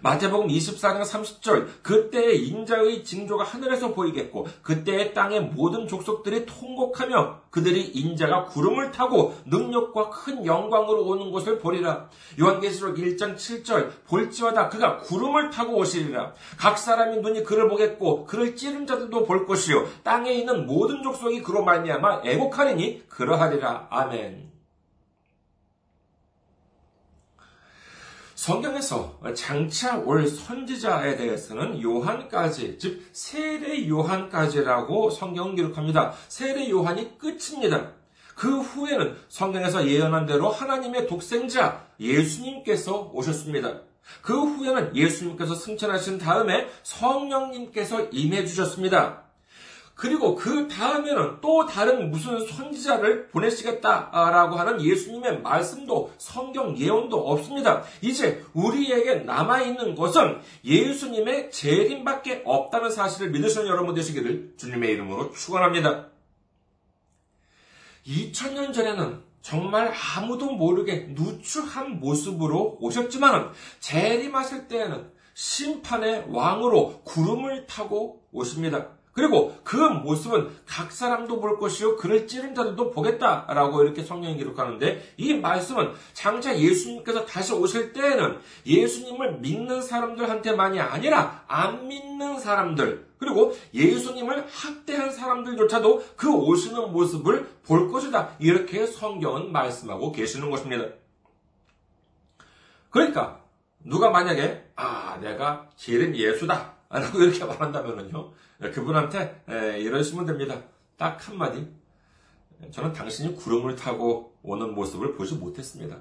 마태복음 0.00 0.48
24장 0.48 1.02
30절 1.02 1.82
그때의 1.82 2.46
인자의 2.46 3.04
징조가 3.04 3.44
하늘에서 3.44 3.92
보이겠고 3.94 4.46
그때의 4.62 5.14
땅의 5.14 5.40
모든 5.40 5.86
족속들이 5.86 6.46
통곡하며 6.46 7.40
그들이 7.50 7.82
인자가 7.86 8.44
구름을 8.44 8.92
타고 8.92 9.34
능력과 9.46 10.10
큰 10.10 10.44
영광으로 10.44 11.04
오는 11.04 11.32
것을 11.32 11.58
보리라. 11.58 12.08
요한계시록 12.40 12.96
1장 12.96 13.36
7절 13.36 13.90
볼지어다 14.06 14.68
그가 14.68 14.98
구름을 14.98 15.50
타고 15.50 15.76
오시리라. 15.76 16.34
각 16.58 16.78
사람이 16.78 17.18
눈이 17.18 17.44
그를 17.44 17.68
보겠고 17.68 18.26
그를 18.26 18.56
찌른 18.56 18.86
자들도 18.86 19.24
볼 19.24 19.46
것이요 19.46 19.86
땅에 20.02 20.32
있는 20.32 20.66
모든 20.66 21.02
족속이 21.02 21.42
그로 21.42 21.64
말미암아 21.64 22.22
애곡하리니 22.24 23.08
그러하리라. 23.08 23.88
아멘. 23.90 24.57
성경에서 28.48 29.20
장차 29.34 29.98
올 29.98 30.26
선지자에 30.26 31.16
대해서는 31.16 31.82
요한까지, 31.82 32.78
즉 32.78 33.06
세례 33.12 33.86
요한까지라고 33.86 35.10
성경은 35.10 35.54
기록합니다. 35.54 36.14
세례 36.28 36.70
요한이 36.70 37.18
끝입니다. 37.18 37.92
그 38.34 38.60
후에는 38.60 39.16
성경에서 39.28 39.86
예언한 39.86 40.24
대로 40.24 40.48
하나님의 40.48 41.08
독생자 41.08 41.84
예수님께서 42.00 43.10
오셨습니다. 43.12 43.82
그 44.22 44.34
후에는 44.34 44.96
예수님께서 44.96 45.54
승천하신 45.54 46.16
다음에 46.16 46.68
성령님께서 46.84 48.06
임해 48.12 48.46
주셨습니다. 48.46 49.27
그리고 49.98 50.36
그 50.36 50.68
다음에는 50.68 51.40
또 51.40 51.66
다른 51.66 52.12
무슨 52.12 52.46
선지자를 52.46 53.26
보내시겠다라고 53.30 54.54
하는 54.54 54.80
예수님의 54.80 55.42
말씀도 55.42 56.12
성경 56.18 56.78
예언도 56.78 57.18
없습니다. 57.28 57.82
이제 58.00 58.44
우리에게 58.54 59.16
남아있는 59.16 59.96
것은 59.96 60.38
예수님의 60.64 61.50
재림밖에 61.50 62.42
없다는 62.44 62.92
사실을 62.92 63.32
믿으시는 63.32 63.66
여러분 63.66 63.96
되시기를 63.96 64.54
주님의 64.56 64.92
이름으로 64.92 65.32
축원합니다. 65.32 66.06
2000년 68.06 68.72
전에는 68.72 69.20
정말 69.42 69.92
아무도 70.16 70.52
모르게 70.52 71.08
누추한 71.10 71.98
모습으로 71.98 72.78
오셨지만 72.80 73.50
재림하실 73.80 74.68
때에는 74.68 75.10
심판의 75.34 76.26
왕으로 76.28 77.00
구름을 77.02 77.66
타고 77.66 78.22
오십니다. 78.30 78.97
그리고 79.18 79.58
그 79.64 79.74
모습은 79.74 80.48
각 80.64 80.92
사람도 80.92 81.40
볼 81.40 81.58
것이요 81.58 81.96
그를 81.96 82.28
찌른 82.28 82.54
자들도 82.54 82.92
보겠다라고 82.92 83.82
이렇게 83.82 84.04
성경이 84.04 84.36
기록하는데 84.36 85.14
이 85.16 85.34
말씀은 85.34 85.92
장차 86.12 86.56
예수님께서 86.56 87.26
다시 87.26 87.52
오실 87.52 87.92
때에는 87.92 88.38
예수님을 88.64 89.38
믿는 89.38 89.82
사람들한테만이 89.82 90.78
아니라 90.78 91.42
안 91.48 91.88
믿는 91.88 92.38
사람들 92.38 93.08
그리고 93.18 93.56
예수님을 93.74 94.46
학대한 94.48 95.10
사람들조차도 95.10 96.04
그 96.14 96.32
오시는 96.32 96.92
모습을 96.92 97.48
볼 97.66 97.90
것이다. 97.90 98.36
이렇게 98.38 98.86
성경은 98.86 99.50
말씀하고 99.50 100.12
계시는 100.12 100.48
것입니다. 100.48 100.84
그러니까 102.90 103.40
누가 103.82 104.10
만약에 104.10 104.70
아 104.76 105.18
내가 105.20 105.68
제름 105.74 106.14
예수다 106.14 106.77
라고 106.90 107.18
이렇게 107.20 107.44
말한다면요 107.44 108.32
그분한테 108.72 109.42
이러시면 109.78 110.26
됩니다. 110.26 110.62
딱 110.96 111.28
한마디. 111.28 111.68
저는 112.72 112.92
당신이 112.92 113.36
구름을 113.36 113.76
타고 113.76 114.36
오는 114.42 114.74
모습을 114.74 115.14
보지 115.14 115.34
못했습니다. 115.36 115.96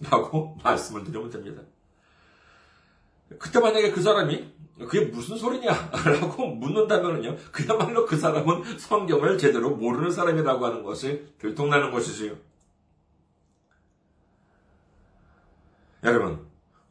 라고 0.00 0.58
말씀을 0.64 1.04
드리면 1.04 1.30
됩니다. 1.30 1.62
그때 3.38 3.60
만약에 3.60 3.90
그 3.92 4.02
사람이 4.02 4.52
그게 4.78 5.06
무슨 5.06 5.36
소리냐? 5.36 5.70
라고 6.20 6.48
묻는다면요. 6.48 7.36
그야말로 7.52 8.04
그 8.04 8.16
사람은 8.16 8.78
성경을 8.78 9.38
제대로 9.38 9.70
모르는 9.70 10.10
사람이라고 10.10 10.66
하는 10.66 10.82
것이 10.82 11.24
들통나는 11.38 11.92
것이지요. 11.92 12.36
여러분, 16.02 16.43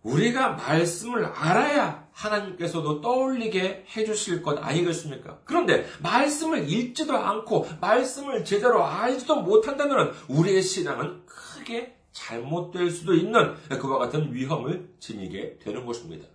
우리가 0.03 0.49
말씀을 0.49 1.25
알아야 1.25 2.07
하나님께서도 2.11 3.01
떠올리게 3.01 3.85
해주실 3.95 4.41
것 4.41 4.57
아니겠습니까? 4.63 5.39
그런데 5.45 5.85
말씀을 6.01 6.69
읽지도 6.69 7.17
않고 7.17 7.67
말씀을 7.81 8.45
제대로 8.45 8.85
알지도 8.85 9.41
못한다면 9.41 10.13
우리의 10.27 10.61
신앙은 10.61 11.25
크게 11.25 11.97
잘못될 12.11 12.91
수도 12.91 13.13
있는 13.13 13.55
그와 13.79 13.97
같은 13.97 14.33
위험을 14.33 14.93
지니게 14.99 15.59
되는 15.59 15.85
것입니다. 15.85 16.27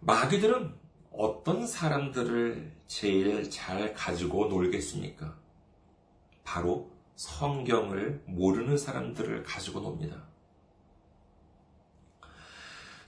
마귀들은 0.00 0.72
어떤 1.12 1.66
사람들을 1.66 2.72
제일 2.86 3.50
잘 3.50 3.92
가지고 3.92 4.46
놀겠습니까? 4.46 5.36
바로 6.44 6.95
성경을 7.16 8.22
모르는 8.26 8.78
사람들을 8.78 9.42
가지고 9.42 9.80
놉니다. 9.80 10.22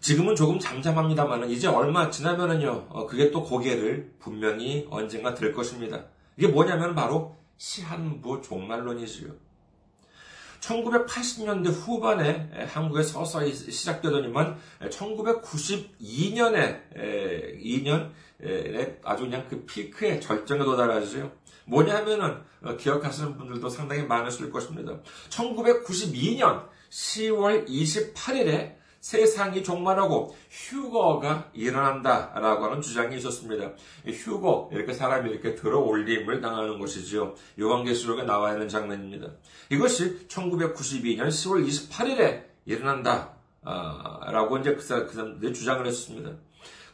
지금은 0.01 0.35
조금 0.37 0.59
잠잠합니다만 0.59 1.51
이제 1.51 1.69
얼마 1.69 2.11
지나면은요, 2.11 2.87
어, 2.89 3.07
그게 3.07 3.31
또 3.31 3.43
고개를 3.43 4.15
분명히 4.19 4.87
언젠가 4.91 5.35
들 5.35 5.53
것입니다. 5.53 6.07
이게 6.37 6.49
뭐냐면 6.49 6.95
바로 6.95 7.37
시한부 7.59 8.41
종말론이지요. 8.43 9.49
1980년대 10.61 11.69
후반에 11.69 12.51
한국에 12.69 13.03
서서히 13.03 13.53
시작되더니만 13.53 14.59
1992년에 14.91 16.81
2년에 17.63 18.99
아주 19.03 19.25
그냥 19.25 19.47
그 19.49 19.65
피크의 19.67 20.21
절정에 20.21 20.65
도달하죠. 20.65 21.33
뭐냐면은 21.69 22.43
어, 22.63 22.77
기억하시는 22.77 23.37
분들도 23.37 23.69
상당히 23.69 24.03
많으실 24.03 24.51
것입니다. 24.51 24.99
1992년 25.31 26.67
10월 26.91 27.69
28일에 27.69 28.79
세상이 29.01 29.63
종말하고 29.63 30.35
휴거가 30.51 31.51
일어난다라고 31.53 32.65
하는 32.65 32.81
주장이 32.81 33.17
있었습니다. 33.19 33.73
휴거 34.07 34.71
이렇게 34.73 34.93
사람이 34.93 35.31
이렇게 35.31 35.55
들어 35.55 35.79
올림을 35.79 36.41
당하는 36.41 36.79
것이지요. 36.81 37.35
요한계시록에 37.61 38.25
나와 38.25 38.53
있는 38.53 38.69
장면입니다. 38.69 39.29
이것이 39.71 40.27
1992년 40.27 41.29
10월 41.29 41.65
28일에 41.67 42.45
일어난다라고 42.65 44.59
이제 44.59 44.75
그 44.75 44.83
사람들이 44.83 45.55
주장을 45.55 45.87
했습니다. 45.87 46.33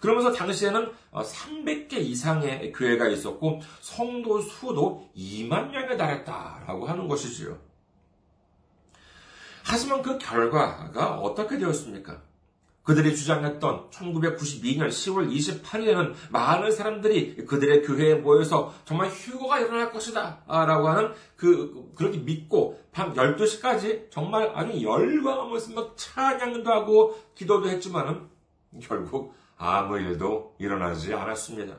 그러면서 0.05 0.33
당시에는 0.33 0.93
300개 1.13 1.95
어, 1.95 1.99
이상의 1.99 2.73
교회가 2.73 3.09
있었고 3.09 3.63
성도 3.81 4.39
수도 4.43 5.09
2만 5.17 5.71
명에 5.71 5.97
달했다라고 5.97 6.87
하는 6.87 7.09
것이지요. 7.09 7.59
하지만 9.65 10.03
그 10.03 10.19
결과가 10.19 11.21
어떻게 11.21 11.57
되었습니까? 11.57 12.21
그들이 12.83 13.17
주장했던 13.17 13.89
1992년 13.89 14.89
10월 14.89 15.33
28일에는 15.33 16.13
많은 16.31 16.71
사람들이 16.71 17.47
그들의 17.47 17.85
교회에 17.85 18.17
모여서 18.17 18.75
정말 18.85 19.09
휴거가 19.09 19.59
일어날 19.61 19.91
것이다. 19.91 20.43
라고 20.47 20.89
하는 20.89 21.15
그, 21.35 21.91
그렇게 21.95 22.19
믿고 22.19 22.79
밤 22.93 23.15
12시까지 23.15 24.11
정말 24.11 24.53
아주 24.55 24.83
열광하면서 24.83 25.73
막 25.73 25.95
찬양도 25.97 26.71
하고 26.71 27.19
기도도 27.35 27.71
했지만은 27.71 28.29
결국 28.83 29.33
아무 29.65 29.99
일도 29.99 30.57
일어나지 30.59 31.15
않았습니다. 31.15 31.77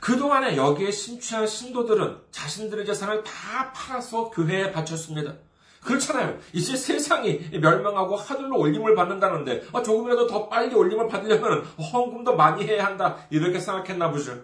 그동안에 0.00 0.56
여기에 0.56 0.90
심취한 0.90 1.46
신도들은 1.46 2.18
자신들의 2.30 2.84
재산을 2.84 3.22
다 3.22 3.72
팔아서 3.72 4.28
교회에 4.30 4.70
바쳤습니다. 4.70 5.34
그렇잖아요. 5.82 6.38
이제 6.52 6.76
세상이 6.76 7.58
멸망하고 7.60 8.16
하늘로 8.16 8.58
올림을 8.58 8.94
받는다는데 8.94 9.68
아, 9.72 9.82
조금이라도 9.82 10.26
더 10.26 10.48
빨리 10.48 10.74
올림을 10.74 11.08
받으려면 11.08 11.64
헌금도 11.64 12.36
많이 12.36 12.64
해야 12.64 12.84
한다. 12.84 13.16
이렇게 13.30 13.58
생각했나 13.58 14.10
보죠. 14.10 14.42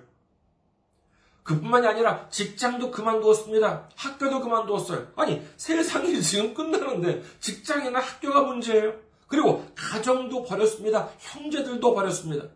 그뿐만이 1.42 1.86
아니라 1.86 2.28
직장도 2.30 2.90
그만두었습니다. 2.90 3.88
학교도 3.96 4.40
그만두었어요. 4.40 5.08
아니 5.16 5.46
세상이 5.56 6.20
지금 6.22 6.54
끝나는데 6.54 7.22
직장이나 7.40 7.98
학교가 7.98 8.42
문제예요. 8.42 9.07
그리고 9.28 9.64
가정도 9.74 10.42
버렸습니다. 10.42 11.10
형제들도 11.18 11.94
버렸습니다. 11.94 12.46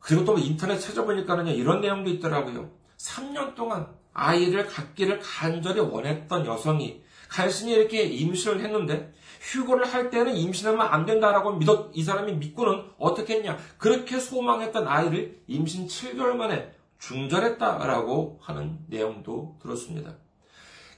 그리고 0.00 0.24
또 0.24 0.38
인터넷 0.38 0.78
찾아보니까는요, 0.78 1.52
이런 1.52 1.80
내용도 1.80 2.10
있더라고요. 2.10 2.70
3년 2.96 3.54
동안 3.54 3.86
아이를 4.12 4.66
갖기를 4.66 5.20
간절히 5.20 5.80
원했던 5.80 6.46
여성이 6.46 7.02
간신히 7.28 7.72
이렇게 7.74 8.02
임신을 8.02 8.60
했는데, 8.60 9.12
휴고를 9.40 9.86
할 9.86 10.10
때는 10.10 10.36
임신하면 10.36 10.80
안 10.80 11.06
된다라고 11.06 11.52
믿었, 11.52 11.90
이 11.94 12.02
사람이 12.02 12.32
믿고는 12.34 12.82
어떻게 12.98 13.36
했냐. 13.36 13.56
그렇게 13.78 14.18
소망했던 14.18 14.88
아이를 14.88 15.40
임신 15.46 15.86
7개월 15.86 16.32
만에 16.32 16.72
중절했다라고 16.98 18.40
하는 18.42 18.78
내용도 18.88 19.58
들었습니다. 19.62 20.16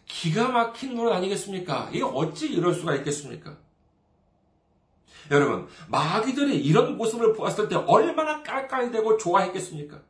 기가 0.07 0.49
막힌 0.49 0.95
노릇 0.95 1.13
아니겠습니까? 1.13 1.91
이게 1.93 2.03
어찌 2.03 2.53
이럴 2.53 2.75
수가 2.75 2.95
있겠습니까? 2.97 3.59
여러분, 5.31 5.69
마귀들이 5.89 6.59
이런 6.59 6.97
모습을 6.97 7.33
보았을 7.33 7.69
때 7.69 7.77
얼마나 7.77 8.43
깔깔대고 8.43 9.19
좋아했겠습니까? 9.19 10.01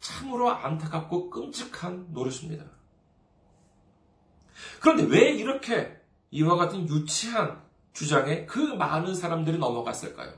참으로 0.00 0.50
안타깝고 0.50 1.30
끔찍한 1.30 2.08
노릇입니다. 2.10 2.64
그런데 4.80 5.04
왜 5.04 5.30
이렇게 5.32 5.96
이와 6.30 6.56
같은 6.56 6.88
유치한 6.88 7.60
주장에 7.92 8.46
그 8.46 8.58
많은 8.58 9.14
사람들이 9.14 9.58
넘어갔을까요? 9.58 10.32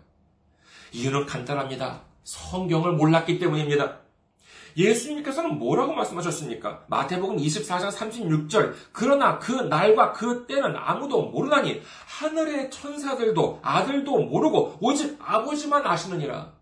이유는 0.92 1.26
간단합니다. 1.26 2.04
성경을 2.24 2.92
몰랐기 2.92 3.38
때문입니다. 3.38 4.00
예수님께서는 4.76 5.58
뭐라고 5.58 5.92
말씀하셨습니까? 5.92 6.84
마태복음 6.88 7.36
24장 7.36 7.90
36절. 7.90 8.74
그러나 8.92 9.38
그 9.38 9.52
날과 9.52 10.12
그 10.12 10.46
때는 10.46 10.74
아무도 10.76 11.30
모르나니 11.30 11.82
하늘의 12.06 12.70
천사들도 12.70 13.60
아들도 13.62 14.18
모르고 14.18 14.78
오직 14.80 15.18
아버지만 15.20 15.86
아시느니라. 15.86 16.60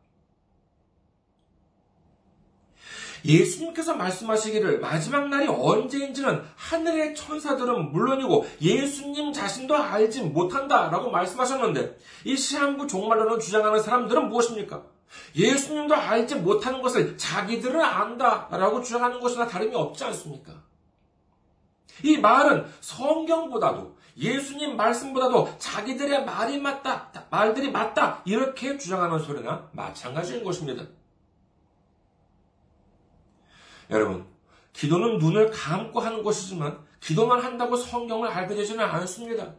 예수님께서 3.25 3.95
말씀하시기를 3.95 4.81
마지막 4.81 5.29
날이 5.29 5.49
언제인지는 5.49 6.43
하늘의 6.57 7.15
천사들은 7.15 7.93
물론이고 7.93 8.47
예수님 8.61 9.33
자신도 9.33 9.77
알지 9.77 10.23
못한다 10.23 10.89
라고 10.91 11.11
말씀하셨는데 11.11 11.97
이 12.25 12.37
시한부 12.37 12.87
종말론을 12.87 13.41
주장하는 13.41 13.83
사람들은 13.83 14.29
무엇입니까? 14.29 14.98
예수님도 15.35 15.95
알지 15.95 16.37
못하는 16.37 16.83
것을 16.83 17.17
자기들은 17.17 17.81
안다라고 17.81 18.83
주장하는 18.83 19.21
것이나 19.21 19.47
다름이 19.47 19.75
없지 19.75 20.05
않습니까? 20.05 20.53
이 22.03 22.19
말은 22.19 22.67
성경보다도 22.81 23.97
예수님 24.17 24.77
말씀보다도 24.77 25.59
자기들의 25.59 26.25
말이 26.25 26.59
맞다, 26.59 27.11
말들이 27.31 27.71
맞다, 27.71 28.23
이렇게 28.25 28.77
주장하는 28.77 29.21
소리나 29.21 29.69
마찬가지인 29.73 30.43
것입니다. 30.43 30.85
여러분, 33.91 34.27
기도는 34.73 35.19
눈을 35.19 35.51
감고 35.51 36.01
하는 36.01 36.23
것이지만 36.23 36.79
기도만 37.01 37.41
한다고 37.41 37.77
성경을 37.77 38.29
알게 38.29 38.55
되지는 38.55 38.85
않습니다. 38.85 39.55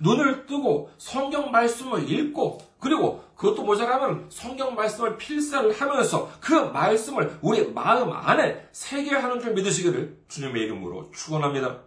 눈을 0.00 0.46
뜨고 0.46 0.90
성경 0.98 1.50
말씀을 1.50 2.10
읽고 2.10 2.58
그리고 2.78 3.24
그것도 3.38 3.62
모자라면 3.62 4.28
성경 4.30 4.74
말씀을 4.74 5.16
필사를 5.16 5.72
하면서 5.80 6.30
그 6.40 6.52
말씀을 6.54 7.38
우리 7.40 7.70
마음 7.70 8.12
안에 8.12 8.68
새겨 8.72 9.16
하는 9.16 9.40
줄 9.40 9.54
믿으시기를 9.54 10.24
주님의 10.26 10.64
이름으로 10.64 11.12
축원합니다. 11.12 11.84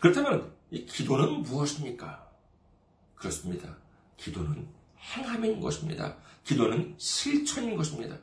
그렇다면 0.00 0.50
이 0.70 0.86
기도는 0.86 1.42
무엇입니까? 1.42 2.30
그렇습니다. 3.14 3.76
기도는 4.16 4.66
행함인 4.98 5.60
것입니다. 5.60 6.16
기도는 6.44 6.94
실천인 6.96 7.76
것입니다. 7.76 8.16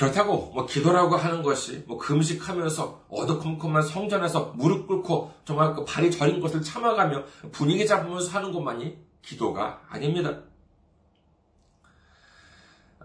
그렇다고 0.00 0.50
뭐 0.54 0.64
기도라고 0.64 1.14
하는 1.14 1.42
것이 1.42 1.84
뭐 1.86 1.98
금식하면서 1.98 3.04
어두컴컴한 3.10 3.82
성전에서 3.82 4.54
무릎 4.56 4.86
꿇고 4.86 5.30
정말 5.44 5.74
그 5.74 5.84
발이 5.84 6.10
저린 6.10 6.40
것을 6.40 6.62
참아가며 6.62 7.22
분위기 7.52 7.86
잡으면서 7.86 8.30
하는 8.30 8.50
것만이 8.50 8.96
기도가 9.20 9.82
아닙니다. 9.90 10.40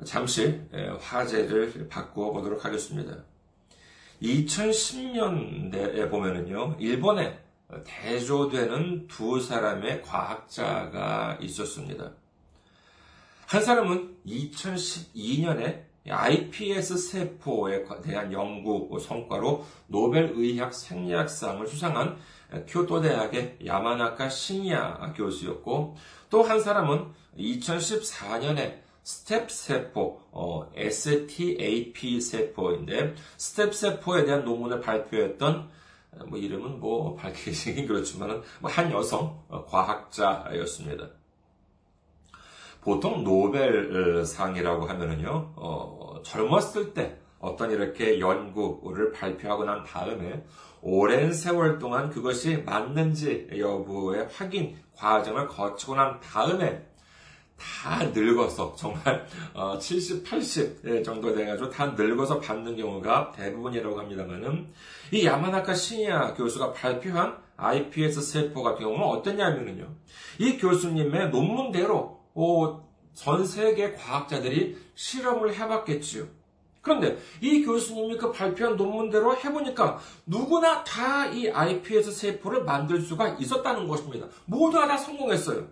잠시 0.05 0.62
화제를 1.01 1.89
바꾸어 1.89 2.31
보도록 2.31 2.63
하겠습니다. 2.63 3.17
2010년대에 4.21 6.10
보면은요, 6.10 6.77
일본에 6.79 7.38
대조되는 7.84 9.08
두 9.08 9.41
사람의 9.41 10.01
과학자가 10.01 11.39
있었습니다. 11.41 12.13
한 13.47 13.62
사람은 13.62 14.15
2012년에 14.25 15.85
iPS 16.09 16.97
세포에 16.97 17.85
대한 18.03 18.31
연구 18.31 18.99
성과로 18.99 19.65
노벨 19.87 20.31
의학 20.35 20.73
생리학상을 20.73 21.65
수상한 21.67 22.17
교토 22.67 23.01
대학의 23.01 23.57
야마나카 23.65 24.29
신야 24.29 25.13
교수였고 25.15 25.95
또 26.29 26.43
한 26.43 26.59
사람은 26.59 27.07
2014년에 27.37 28.83
STAP 29.03 29.51
세포, 29.51 30.19
어, 30.31 30.69
STAP 30.75 32.19
세포인데 32.21 33.15
STAP 33.38 33.73
세포에 33.75 34.25
대한 34.25 34.43
논문을 34.45 34.81
발표했던 34.81 35.69
뭐 36.27 36.39
이름은 36.39 36.79
뭐 36.79 37.15
밝히긴 37.15 37.87
그렇지만은 37.87 38.41
뭐 38.61 38.71
한 38.71 38.91
여성 38.91 39.43
어, 39.47 39.65
과학자였습니다. 39.65 41.09
보통 42.86 43.24
노벨상이라고 43.24 44.86
하면은요, 44.86 45.54
어, 45.56 46.21
젊었을 46.24 46.93
때 46.93 47.17
어떤 47.39 47.71
이렇게 47.71 48.19
연구를 48.19 49.12
발표하고 49.12 49.65
난 49.65 49.84
다음에 49.84 50.43
오랜 50.82 51.34
세월 51.34 51.80
동안 51.80 52.12
그것이 52.12 52.58
맞는지 52.58 53.48
여부의 53.58 54.28
확인 54.32 54.78
과정을 54.95 55.48
거치고 55.48 55.95
난 55.95 56.19
다음에 56.19 56.86
다 57.58 58.04
늙어서 58.13 58.76
정말 58.76 59.26
70, 59.80 60.28
어, 60.28 60.30
80 60.30 61.04
정도 61.04 61.34
돼가지고 61.34 61.71
다 61.71 61.88
늙어서 61.88 62.39
받는 62.39 62.78
경우가 62.78 63.32
대부분이라고 63.32 63.98
합니다만은 63.98 64.71
이 65.12 65.26
야마나카 65.26 65.74
시니아 65.74 66.36
교수가 66.36 66.74
발표한 66.74 67.38
iPS 67.58 68.21
세포 68.21 68.62
같은 68.62 68.82
경우는 68.82 69.04
어떠냐면은요 69.06 69.88
이 70.38 70.58
교수님의 70.58 71.32
논문대로 71.32 72.14
전 73.13 73.45
세계 73.45 73.93
과학자들이 73.93 74.78
실험을 74.93 75.56
해봤겠지요. 75.56 76.28
그런데 76.82 77.17
이 77.41 77.63
교수님이 77.63 78.17
그 78.17 78.32
발표한 78.32 78.76
논문대로 78.76 79.36
해보니까 79.36 79.98
누구나 80.28 80.84
다 80.84 81.15
이 81.34 81.50
iPS 81.50 82.12
세포를 82.12 82.63
만들 82.63 83.02
수가 83.02 83.30
있었다는 83.39 83.88
것입니다. 83.88 84.28
모두가 84.45 84.88
다 84.88 84.98
성공했어요. 84.98 85.67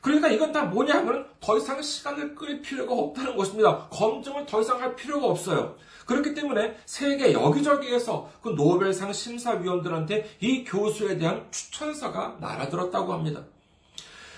그러니까 0.00 0.28
이건 0.28 0.52
다 0.52 0.62
뭐냐면 0.64 1.26
더 1.40 1.56
이상 1.56 1.82
시간을 1.82 2.36
끌 2.36 2.62
필요가 2.62 2.94
없다는 2.94 3.36
것입니다. 3.36 3.88
검증을 3.88 4.46
더 4.46 4.60
이상 4.60 4.80
할 4.80 4.94
필요가 4.94 5.26
없어요. 5.26 5.76
그렇기 6.06 6.34
때문에 6.34 6.76
세계 6.86 7.32
여기저기에서 7.32 8.30
그 8.40 8.50
노벨상 8.50 9.12
심사위원들한테 9.12 10.36
이 10.40 10.62
교수에 10.62 11.18
대한 11.18 11.48
추천서가 11.50 12.36
날아들었다고 12.40 13.12
합니다. 13.12 13.42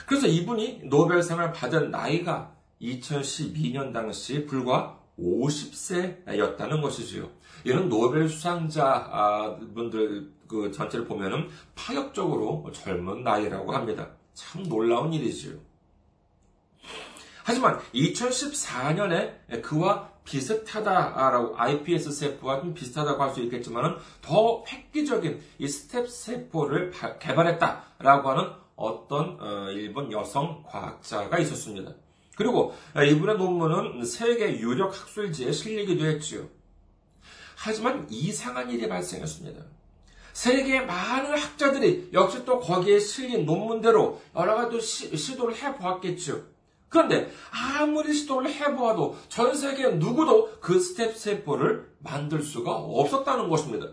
그래서 0.09 0.27
이분이 0.27 0.85
노벨상을 0.85 1.53
받은 1.53 1.90
나이가 1.90 2.55
2012년 2.81 3.92
당시 3.92 4.47
불과 4.47 4.99
50세였다는 5.18 6.81
것이지요. 6.81 7.29
이런 7.64 7.90
노벨 7.90 8.27
수상자 8.29 9.59
분들 9.75 10.33
그 10.49 10.73
전체를 10.73 11.07
보면은 11.07 11.49
파격적으로 11.75 12.71
젊은 12.73 13.23
나이라고 13.23 13.73
합니다. 13.73 14.09
참 14.33 14.66
놀라운 14.66 15.12
일이지요. 15.12 15.59
하지만 17.44 17.79
2014년에 17.94 19.61
그와 19.61 20.11
비슷하다라고 20.25 21.59
iPS 21.59 22.12
세포와 22.12 22.61
좀 22.61 22.73
비슷하다고 22.73 23.23
할 23.23 23.35
수 23.35 23.42
있겠지만은 23.42 23.97
더 24.23 24.64
획기적인 24.66 25.40
이 25.59 25.68
STAP 25.68 26.09
세포를 26.09 26.92
개발했다라고 27.18 28.31
하는 28.31 28.67
어떤 28.78 29.36
어, 29.40 29.70
일본 29.72 30.10
여성 30.12 30.62
과학자가 30.66 31.38
있었습니다. 31.40 31.92
그리고 32.36 32.72
이분의 32.94 33.36
논문은 33.36 34.04
세계 34.04 34.58
유력 34.60 34.98
학술지에 34.98 35.50
실리기도 35.50 36.06
했지요. 36.06 36.46
하지만 37.56 38.06
이상한 38.08 38.70
일이 38.70 38.88
발생했습니다. 38.88 39.60
세계의 40.32 40.86
많은 40.86 41.36
학자들이 41.36 42.10
역시 42.12 42.44
또 42.44 42.60
거기에 42.60 43.00
실린 43.00 43.44
논문대로 43.44 44.20
여러 44.36 44.54
가지 44.54 44.80
시도를 44.80 45.56
해보았겠죠. 45.56 46.44
그런데 46.88 47.28
아무리 47.50 48.14
시도를 48.14 48.48
해보아도 48.48 49.16
전 49.28 49.56
세계 49.56 49.88
누구도 49.88 50.60
그 50.60 50.78
STAP 50.78 51.16
세포를 51.16 51.90
만들 51.98 52.44
수가 52.44 52.76
없었다는 52.76 53.48
것입니다. 53.48 53.88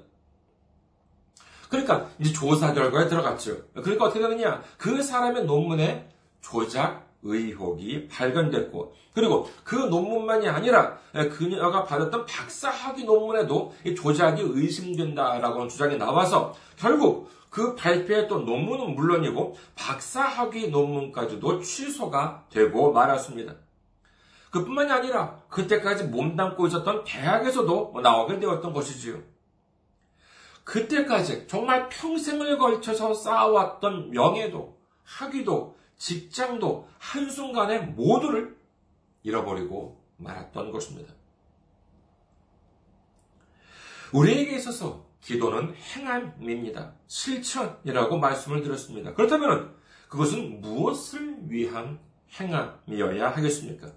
그러니까 1.75 2.09
이제 2.19 2.31
조사 2.31 2.73
결과에 2.73 3.07
들어갔죠. 3.07 3.57
그러니까 3.73 4.05
어떻게 4.05 4.21
되느냐? 4.21 4.61
그 4.77 5.03
사람의 5.03 5.45
논문에 5.45 6.09
조작 6.41 7.05
의혹이 7.21 8.07
발견됐고, 8.07 8.93
그리고 9.13 9.49
그 9.63 9.75
논문만이 9.75 10.47
아니라 10.47 10.97
그녀가 11.31 11.83
받았던 11.83 12.25
박사학위 12.25 13.03
논문에도 13.03 13.73
조작이 13.97 14.41
의심된다라고 14.41 15.67
주장이 15.67 15.97
나와서 15.97 16.53
결국 16.77 17.29
그 17.49 17.75
발표했던 17.75 18.45
논문은 18.45 18.95
물론이고 18.95 19.55
박사학위 19.75 20.69
논문까지도 20.69 21.61
취소가 21.61 22.45
되고 22.49 22.91
말았습니다. 22.91 23.53
그뿐만이 24.51 24.91
아니라 24.91 25.39
그때까지 25.49 26.05
몸담고 26.05 26.67
있었던 26.67 27.03
대학에서도 27.05 27.99
나오게 28.01 28.39
되었던 28.39 28.71
것이지요. 28.73 29.34
그때까지 30.65 31.47
정말 31.47 31.87
평생을 31.89 32.57
걸쳐서 32.57 33.13
쌓아왔던 33.13 34.09
명예도, 34.09 34.77
학위도, 35.03 35.77
직장도 35.95 36.89
한순간에 36.97 37.79
모두를 37.79 38.57
잃어버리고 39.23 40.03
말았던 40.17 40.71
것입니다. 40.71 41.13
우리에게 44.11 44.55
있어서 44.57 45.05
기도는 45.21 45.75
행함입니다. 45.75 46.93
실천이라고 47.07 48.17
말씀을 48.17 48.61
드렸습니다. 48.61 49.13
그렇다면 49.13 49.75
그것은 50.09 50.61
무엇을 50.61 51.49
위한 51.49 51.99
행함이어야 52.39 53.29
하겠습니까? 53.29 53.91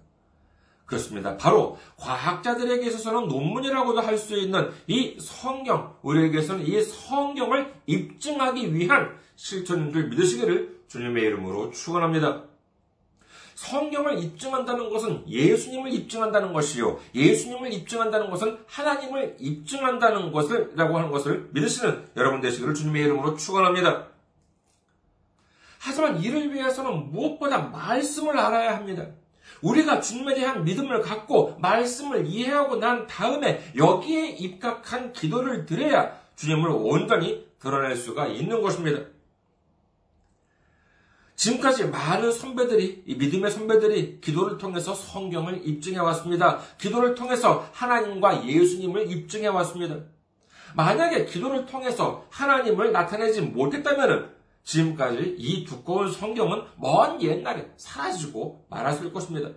그렇습니다. 0.89 1.37
바로 1.37 1.79
과학자들에게 1.99 2.87
있어서는 2.87 3.29
논문이라고도 3.29 4.01
할 4.01 4.17
수 4.19 4.37
있는 4.37 4.71
이 4.89 5.17
성경, 5.21 5.95
우리에게서는 6.03 6.67
이 6.67 6.83
성경을 6.83 7.73
입증하기 7.87 8.75
위한 8.75 9.17
실천인 9.37 9.93
줄 9.93 10.09
믿으시기를 10.09 10.81
주님의 10.89 11.23
이름으로 11.23 11.71
축원합니다. 11.71 12.45
성경을 13.55 14.19
입증한다는 14.23 14.89
것은 14.89 15.29
예수님을 15.29 15.93
입증한다는 15.93 16.53
것이요. 16.53 16.99
예수님을 17.15 17.73
입증한다는 17.73 18.31
것은 18.31 18.59
하나님을 18.67 19.37
입증한다는 19.39 20.33
것을라고 20.33 20.97
하는 20.97 21.11
것을 21.11 21.51
믿으시는 21.53 22.09
여러분 22.17 22.41
되시기를 22.41 22.75
주님의 22.75 23.03
이름으로 23.03 23.37
축원합니다. 23.37 24.09
하지만 25.81 26.21
이를 26.23 26.53
위해서는 26.53 27.11
무엇보다 27.13 27.59
말씀을 27.59 28.39
알아야 28.39 28.77
합니다. 28.77 29.07
우리가 29.63 30.01
주님에 30.01 30.35
대한 30.35 30.65
믿음을 30.65 31.01
갖고 31.01 31.57
말씀을 31.61 32.27
이해하고 32.27 32.77
난 32.77 33.07
다음에 33.07 33.63
여기에 33.77 34.31
입각한 34.31 35.13
기도를 35.13 35.67
드려야 35.67 36.19
주님을 36.37 36.71
온전히 36.71 37.47
드러낼 37.61 37.97
수가 37.97 38.27
있는 38.29 38.63
것입니다. 38.63 39.01
지금까지 41.39 41.87
많은 41.87 42.33
선배들이, 42.33 43.05
믿음의 43.17 43.51
선배들이 43.53 44.21
기도를 44.21 44.59
통해서 44.59 44.93
성경을 44.93 45.67
입증해 45.67 45.99
왔습니다. 45.99 46.59
기도를 46.79 47.15
통해서 47.15 47.69
하나님과 47.73 48.45
예수님을 48.45 49.09
입증해 49.11 49.47
왔습니다. 49.47 49.97
만약에 50.75 51.27
기도를 51.27 51.65
통해서 51.65 52.27
하나님을 52.31 52.91
나타내지 52.91 53.43
못했다면 53.43 54.38
지금까지 54.69 55.37
이 55.39 55.65
두꺼운 55.65 56.13
성경은 56.13 56.63
먼 56.77 57.23
옛날에 57.23 57.71
사라지고 57.79 58.67
말았을 58.69 59.13
것입니다. 59.15 59.49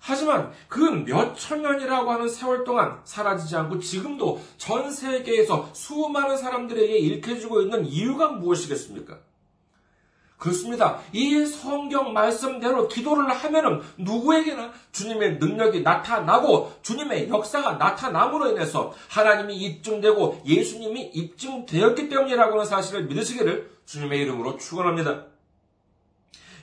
하지만 0.00 0.52
그 0.68 0.78
몇 1.04 1.34
천 1.34 1.62
년이라고 1.62 2.08
하는 2.10 2.28
세월 2.28 2.62
동안 2.64 3.00
사라지지 3.04 3.56
않고 3.56 3.80
지금도 3.80 4.40
전 4.58 4.90
세계에서 4.92 5.70
수많은 5.72 6.36
사람들에게 6.36 6.96
읽혀지고 6.98 7.62
있는 7.62 7.84
이유가 7.84 8.28
무엇이겠습니까? 8.28 9.18
그렇습니다. 10.38 11.00
이 11.12 11.44
성경 11.44 12.12
말씀대로 12.12 12.86
기도를 12.86 13.28
하면은 13.28 13.82
누구에게나 13.98 14.72
주님의 14.92 15.38
능력이 15.38 15.82
나타나고 15.82 16.72
주님의 16.82 17.28
역사가 17.28 17.72
나타남으로 17.72 18.52
인해서 18.52 18.94
하나님이 19.08 19.56
입증되고 19.56 20.42
예수님이 20.46 21.10
입증되었기 21.12 22.08
때문이라고 22.08 22.52
하는 22.52 22.64
사실을 22.64 23.06
믿으시기를 23.06 23.78
주님의 23.84 24.20
이름으로 24.20 24.56
축원합니다. 24.58 25.26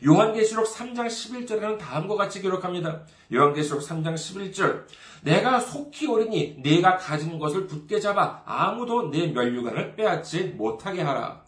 요한계시록 0.06 0.66
3장 0.68 1.08
11절에는 1.08 1.78
다음과 1.78 2.16
같이 2.16 2.42
기록합니다. 2.42 3.02
요한계시록 3.34 3.82
3장 3.82 4.14
11절 4.14 4.86
내가 5.24 5.60
속히 5.60 6.08
오리니 6.08 6.62
내가 6.62 6.96
가진 6.98 7.40
것을 7.40 7.68
붙게 7.68 8.00
잡아 8.00 8.42
아무도 8.46 9.10
내 9.10 9.28
멸류관을 9.28 9.96
빼앗지 9.96 10.54
못하게 10.58 11.02
하라. 11.02 11.45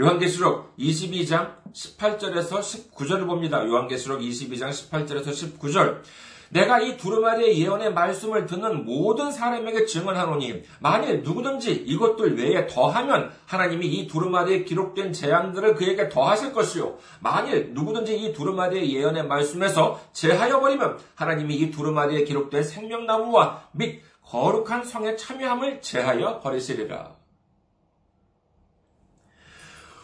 요한계시록 0.00 0.78
22장 0.78 1.56
18절에서 1.74 2.60
19절을 2.60 3.26
봅니다. 3.26 3.62
요한계시록 3.66 4.20
22장 4.20 4.70
18절에서 4.70 5.26
19절. 5.26 6.00
내가 6.48 6.80
이 6.80 6.96
두루마리의 6.96 7.60
예언의 7.60 7.92
말씀을 7.92 8.46
듣는 8.46 8.86
모든 8.86 9.30
사람에게 9.30 9.84
증언하노니 9.84 10.62
만일 10.80 11.22
누구든지 11.22 11.72
이것들 11.86 12.38
외에 12.38 12.66
더하면 12.66 13.30
하나님이 13.44 13.86
이 13.86 14.08
두루마리에 14.08 14.64
기록된 14.64 15.12
재앙들을 15.12 15.74
그에게 15.74 16.08
더하실 16.08 16.52
것이요 16.52 16.96
만일 17.20 17.72
누구든지 17.74 18.16
이 18.16 18.32
두루마리의 18.32 18.92
예언의 18.92 19.28
말씀에서 19.28 20.00
제하여 20.12 20.58
버리면 20.58 20.98
하나님이 21.14 21.54
이 21.56 21.70
두루마리에 21.70 22.24
기록된 22.24 22.64
생명나무와 22.64 23.68
및 23.72 24.02
거룩한 24.24 24.84
성에 24.84 25.14
참여함을 25.14 25.82
제하여 25.82 26.40
버리시리라. 26.40 27.19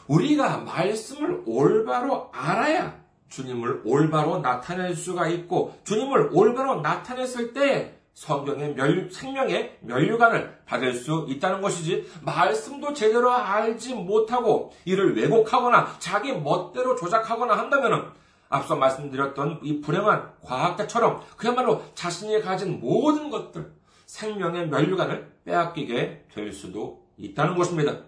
우리가 0.09 0.59
말씀을 0.59 1.43
올바로 1.47 2.31
알아야 2.33 3.07
주님을 3.29 3.83
올바로 3.85 4.39
나타낼 4.39 4.95
수가 4.95 5.29
있고 5.29 5.77
주님을 5.85 6.31
올바로 6.33 6.81
나타냈을 6.81 7.53
때 7.53 7.97
성경의 8.15 8.75
멸, 8.75 9.11
생명의 9.11 9.79
멸류관을 9.83 10.61
받을 10.65 10.95
수 10.95 11.27
있다는 11.29 11.61
것이지 11.61 12.11
말씀도 12.23 12.95
제대로 12.95 13.31
알지 13.31 13.95
못하고 13.95 14.73
이를 14.87 15.15
왜곡하거나 15.17 15.97
자기 15.99 16.33
멋대로 16.33 16.97
조작하거나 16.97 17.59
한다면 17.59 18.13
앞서 18.49 18.75
말씀드렸던 18.77 19.61
이 19.63 19.83
불행한 19.83 20.33
과학자처럼 20.41 21.21
그야말로 21.37 21.83
자신이 21.95 22.41
가진 22.41 22.81
모든 22.81 23.29
것들 23.29 23.71
생명의 24.07 24.69
멸류관을 24.69 25.31
빼앗기게 25.45 26.27
될 26.33 26.53
수도 26.53 27.05
있다는 27.19 27.55
것입니다. 27.55 27.99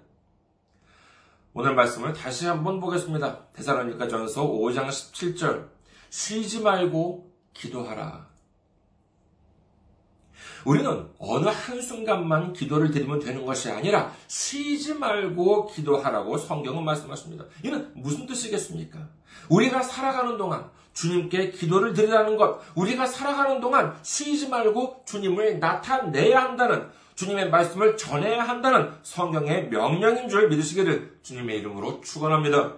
오늘 1.54 1.74
말씀을 1.74 2.12
다시 2.12 2.46
한번 2.46 2.78
보겠습니다. 2.78 3.46
대사로니까 3.52 4.06
전서 4.08 4.46
5장 4.46 4.88
17절. 4.88 5.68
쉬지 6.10 6.60
말고 6.60 7.32
기도하라. 7.54 8.28
우리는 10.64 11.08
어느 11.18 11.46
한순간만 11.46 12.52
기도를 12.52 12.90
드리면 12.90 13.20
되는 13.20 13.46
것이 13.46 13.70
아니라 13.70 14.12
쉬지 14.26 14.94
말고 14.94 15.66
기도하라고 15.68 16.36
성경은 16.36 16.84
말씀하십니다. 16.84 17.44
이는 17.62 17.90
무슨 17.94 18.26
뜻이겠습니까? 18.26 19.08
우리가 19.48 19.82
살아가는 19.82 20.36
동안 20.36 20.70
주님께 20.92 21.52
기도를 21.52 21.94
드리라는 21.94 22.36
것, 22.36 22.60
우리가 22.74 23.06
살아가는 23.06 23.60
동안 23.60 23.96
쉬지 24.02 24.48
말고 24.48 25.04
주님을 25.06 25.60
나타내야 25.60 26.40
한다는 26.40 26.88
주님의 27.18 27.50
말씀을 27.50 27.96
전해야 27.96 28.44
한다는 28.44 28.92
성경의 29.02 29.70
명령인 29.70 30.28
줄 30.28 30.48
믿으시기를 30.48 31.18
주님의 31.22 31.58
이름으로 31.58 32.00
축원합니다. 32.00 32.74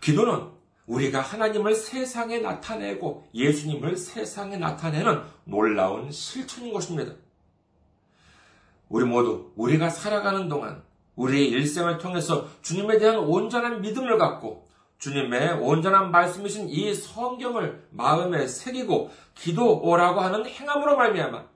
기도는 0.00 0.48
우리가 0.86 1.20
하나님을 1.20 1.76
세상에 1.76 2.40
나타내고 2.40 3.28
예수님을 3.32 3.96
세상에 3.96 4.56
나타내는 4.56 5.22
놀라운 5.44 6.10
실천인 6.10 6.72
것입니다. 6.72 7.12
우리 8.88 9.04
모두 9.04 9.52
우리가 9.54 9.88
살아가는 9.88 10.48
동안 10.48 10.82
우리의 11.14 11.48
일생을 11.50 11.98
통해서 11.98 12.48
주님에 12.62 12.98
대한 12.98 13.18
온전한 13.18 13.82
믿음을 13.82 14.18
갖고 14.18 14.66
주님의 14.98 15.60
온전한 15.60 16.10
말씀이신 16.10 16.70
이 16.70 16.92
성경을 16.92 17.86
마음에 17.90 18.48
새기고 18.48 19.12
기도오라고 19.36 20.20
하는 20.20 20.44
행함으로 20.44 20.96
말미암아 20.96 21.53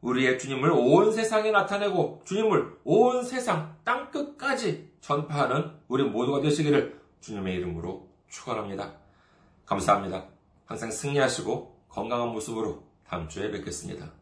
우리의 0.00 0.38
주님을 0.38 0.70
온 0.70 1.12
세상에 1.12 1.50
나타내고 1.50 2.22
주님을 2.24 2.78
온 2.84 3.22
세상 3.24 3.76
땅 3.84 4.10
끝까지 4.10 4.90
전파하는 5.00 5.72
우리 5.88 6.04
모두가 6.04 6.40
되시기를 6.40 7.00
주님의 7.20 7.56
이름으로 7.56 8.08
축원합니다. 8.28 8.94
감사합니다. 9.66 10.26
항상 10.64 10.90
승리하시고 10.90 11.84
건강한 11.88 12.28
모습으로 12.28 12.82
다음 13.06 13.28
주에 13.28 13.50
뵙겠습니다. 13.50 14.19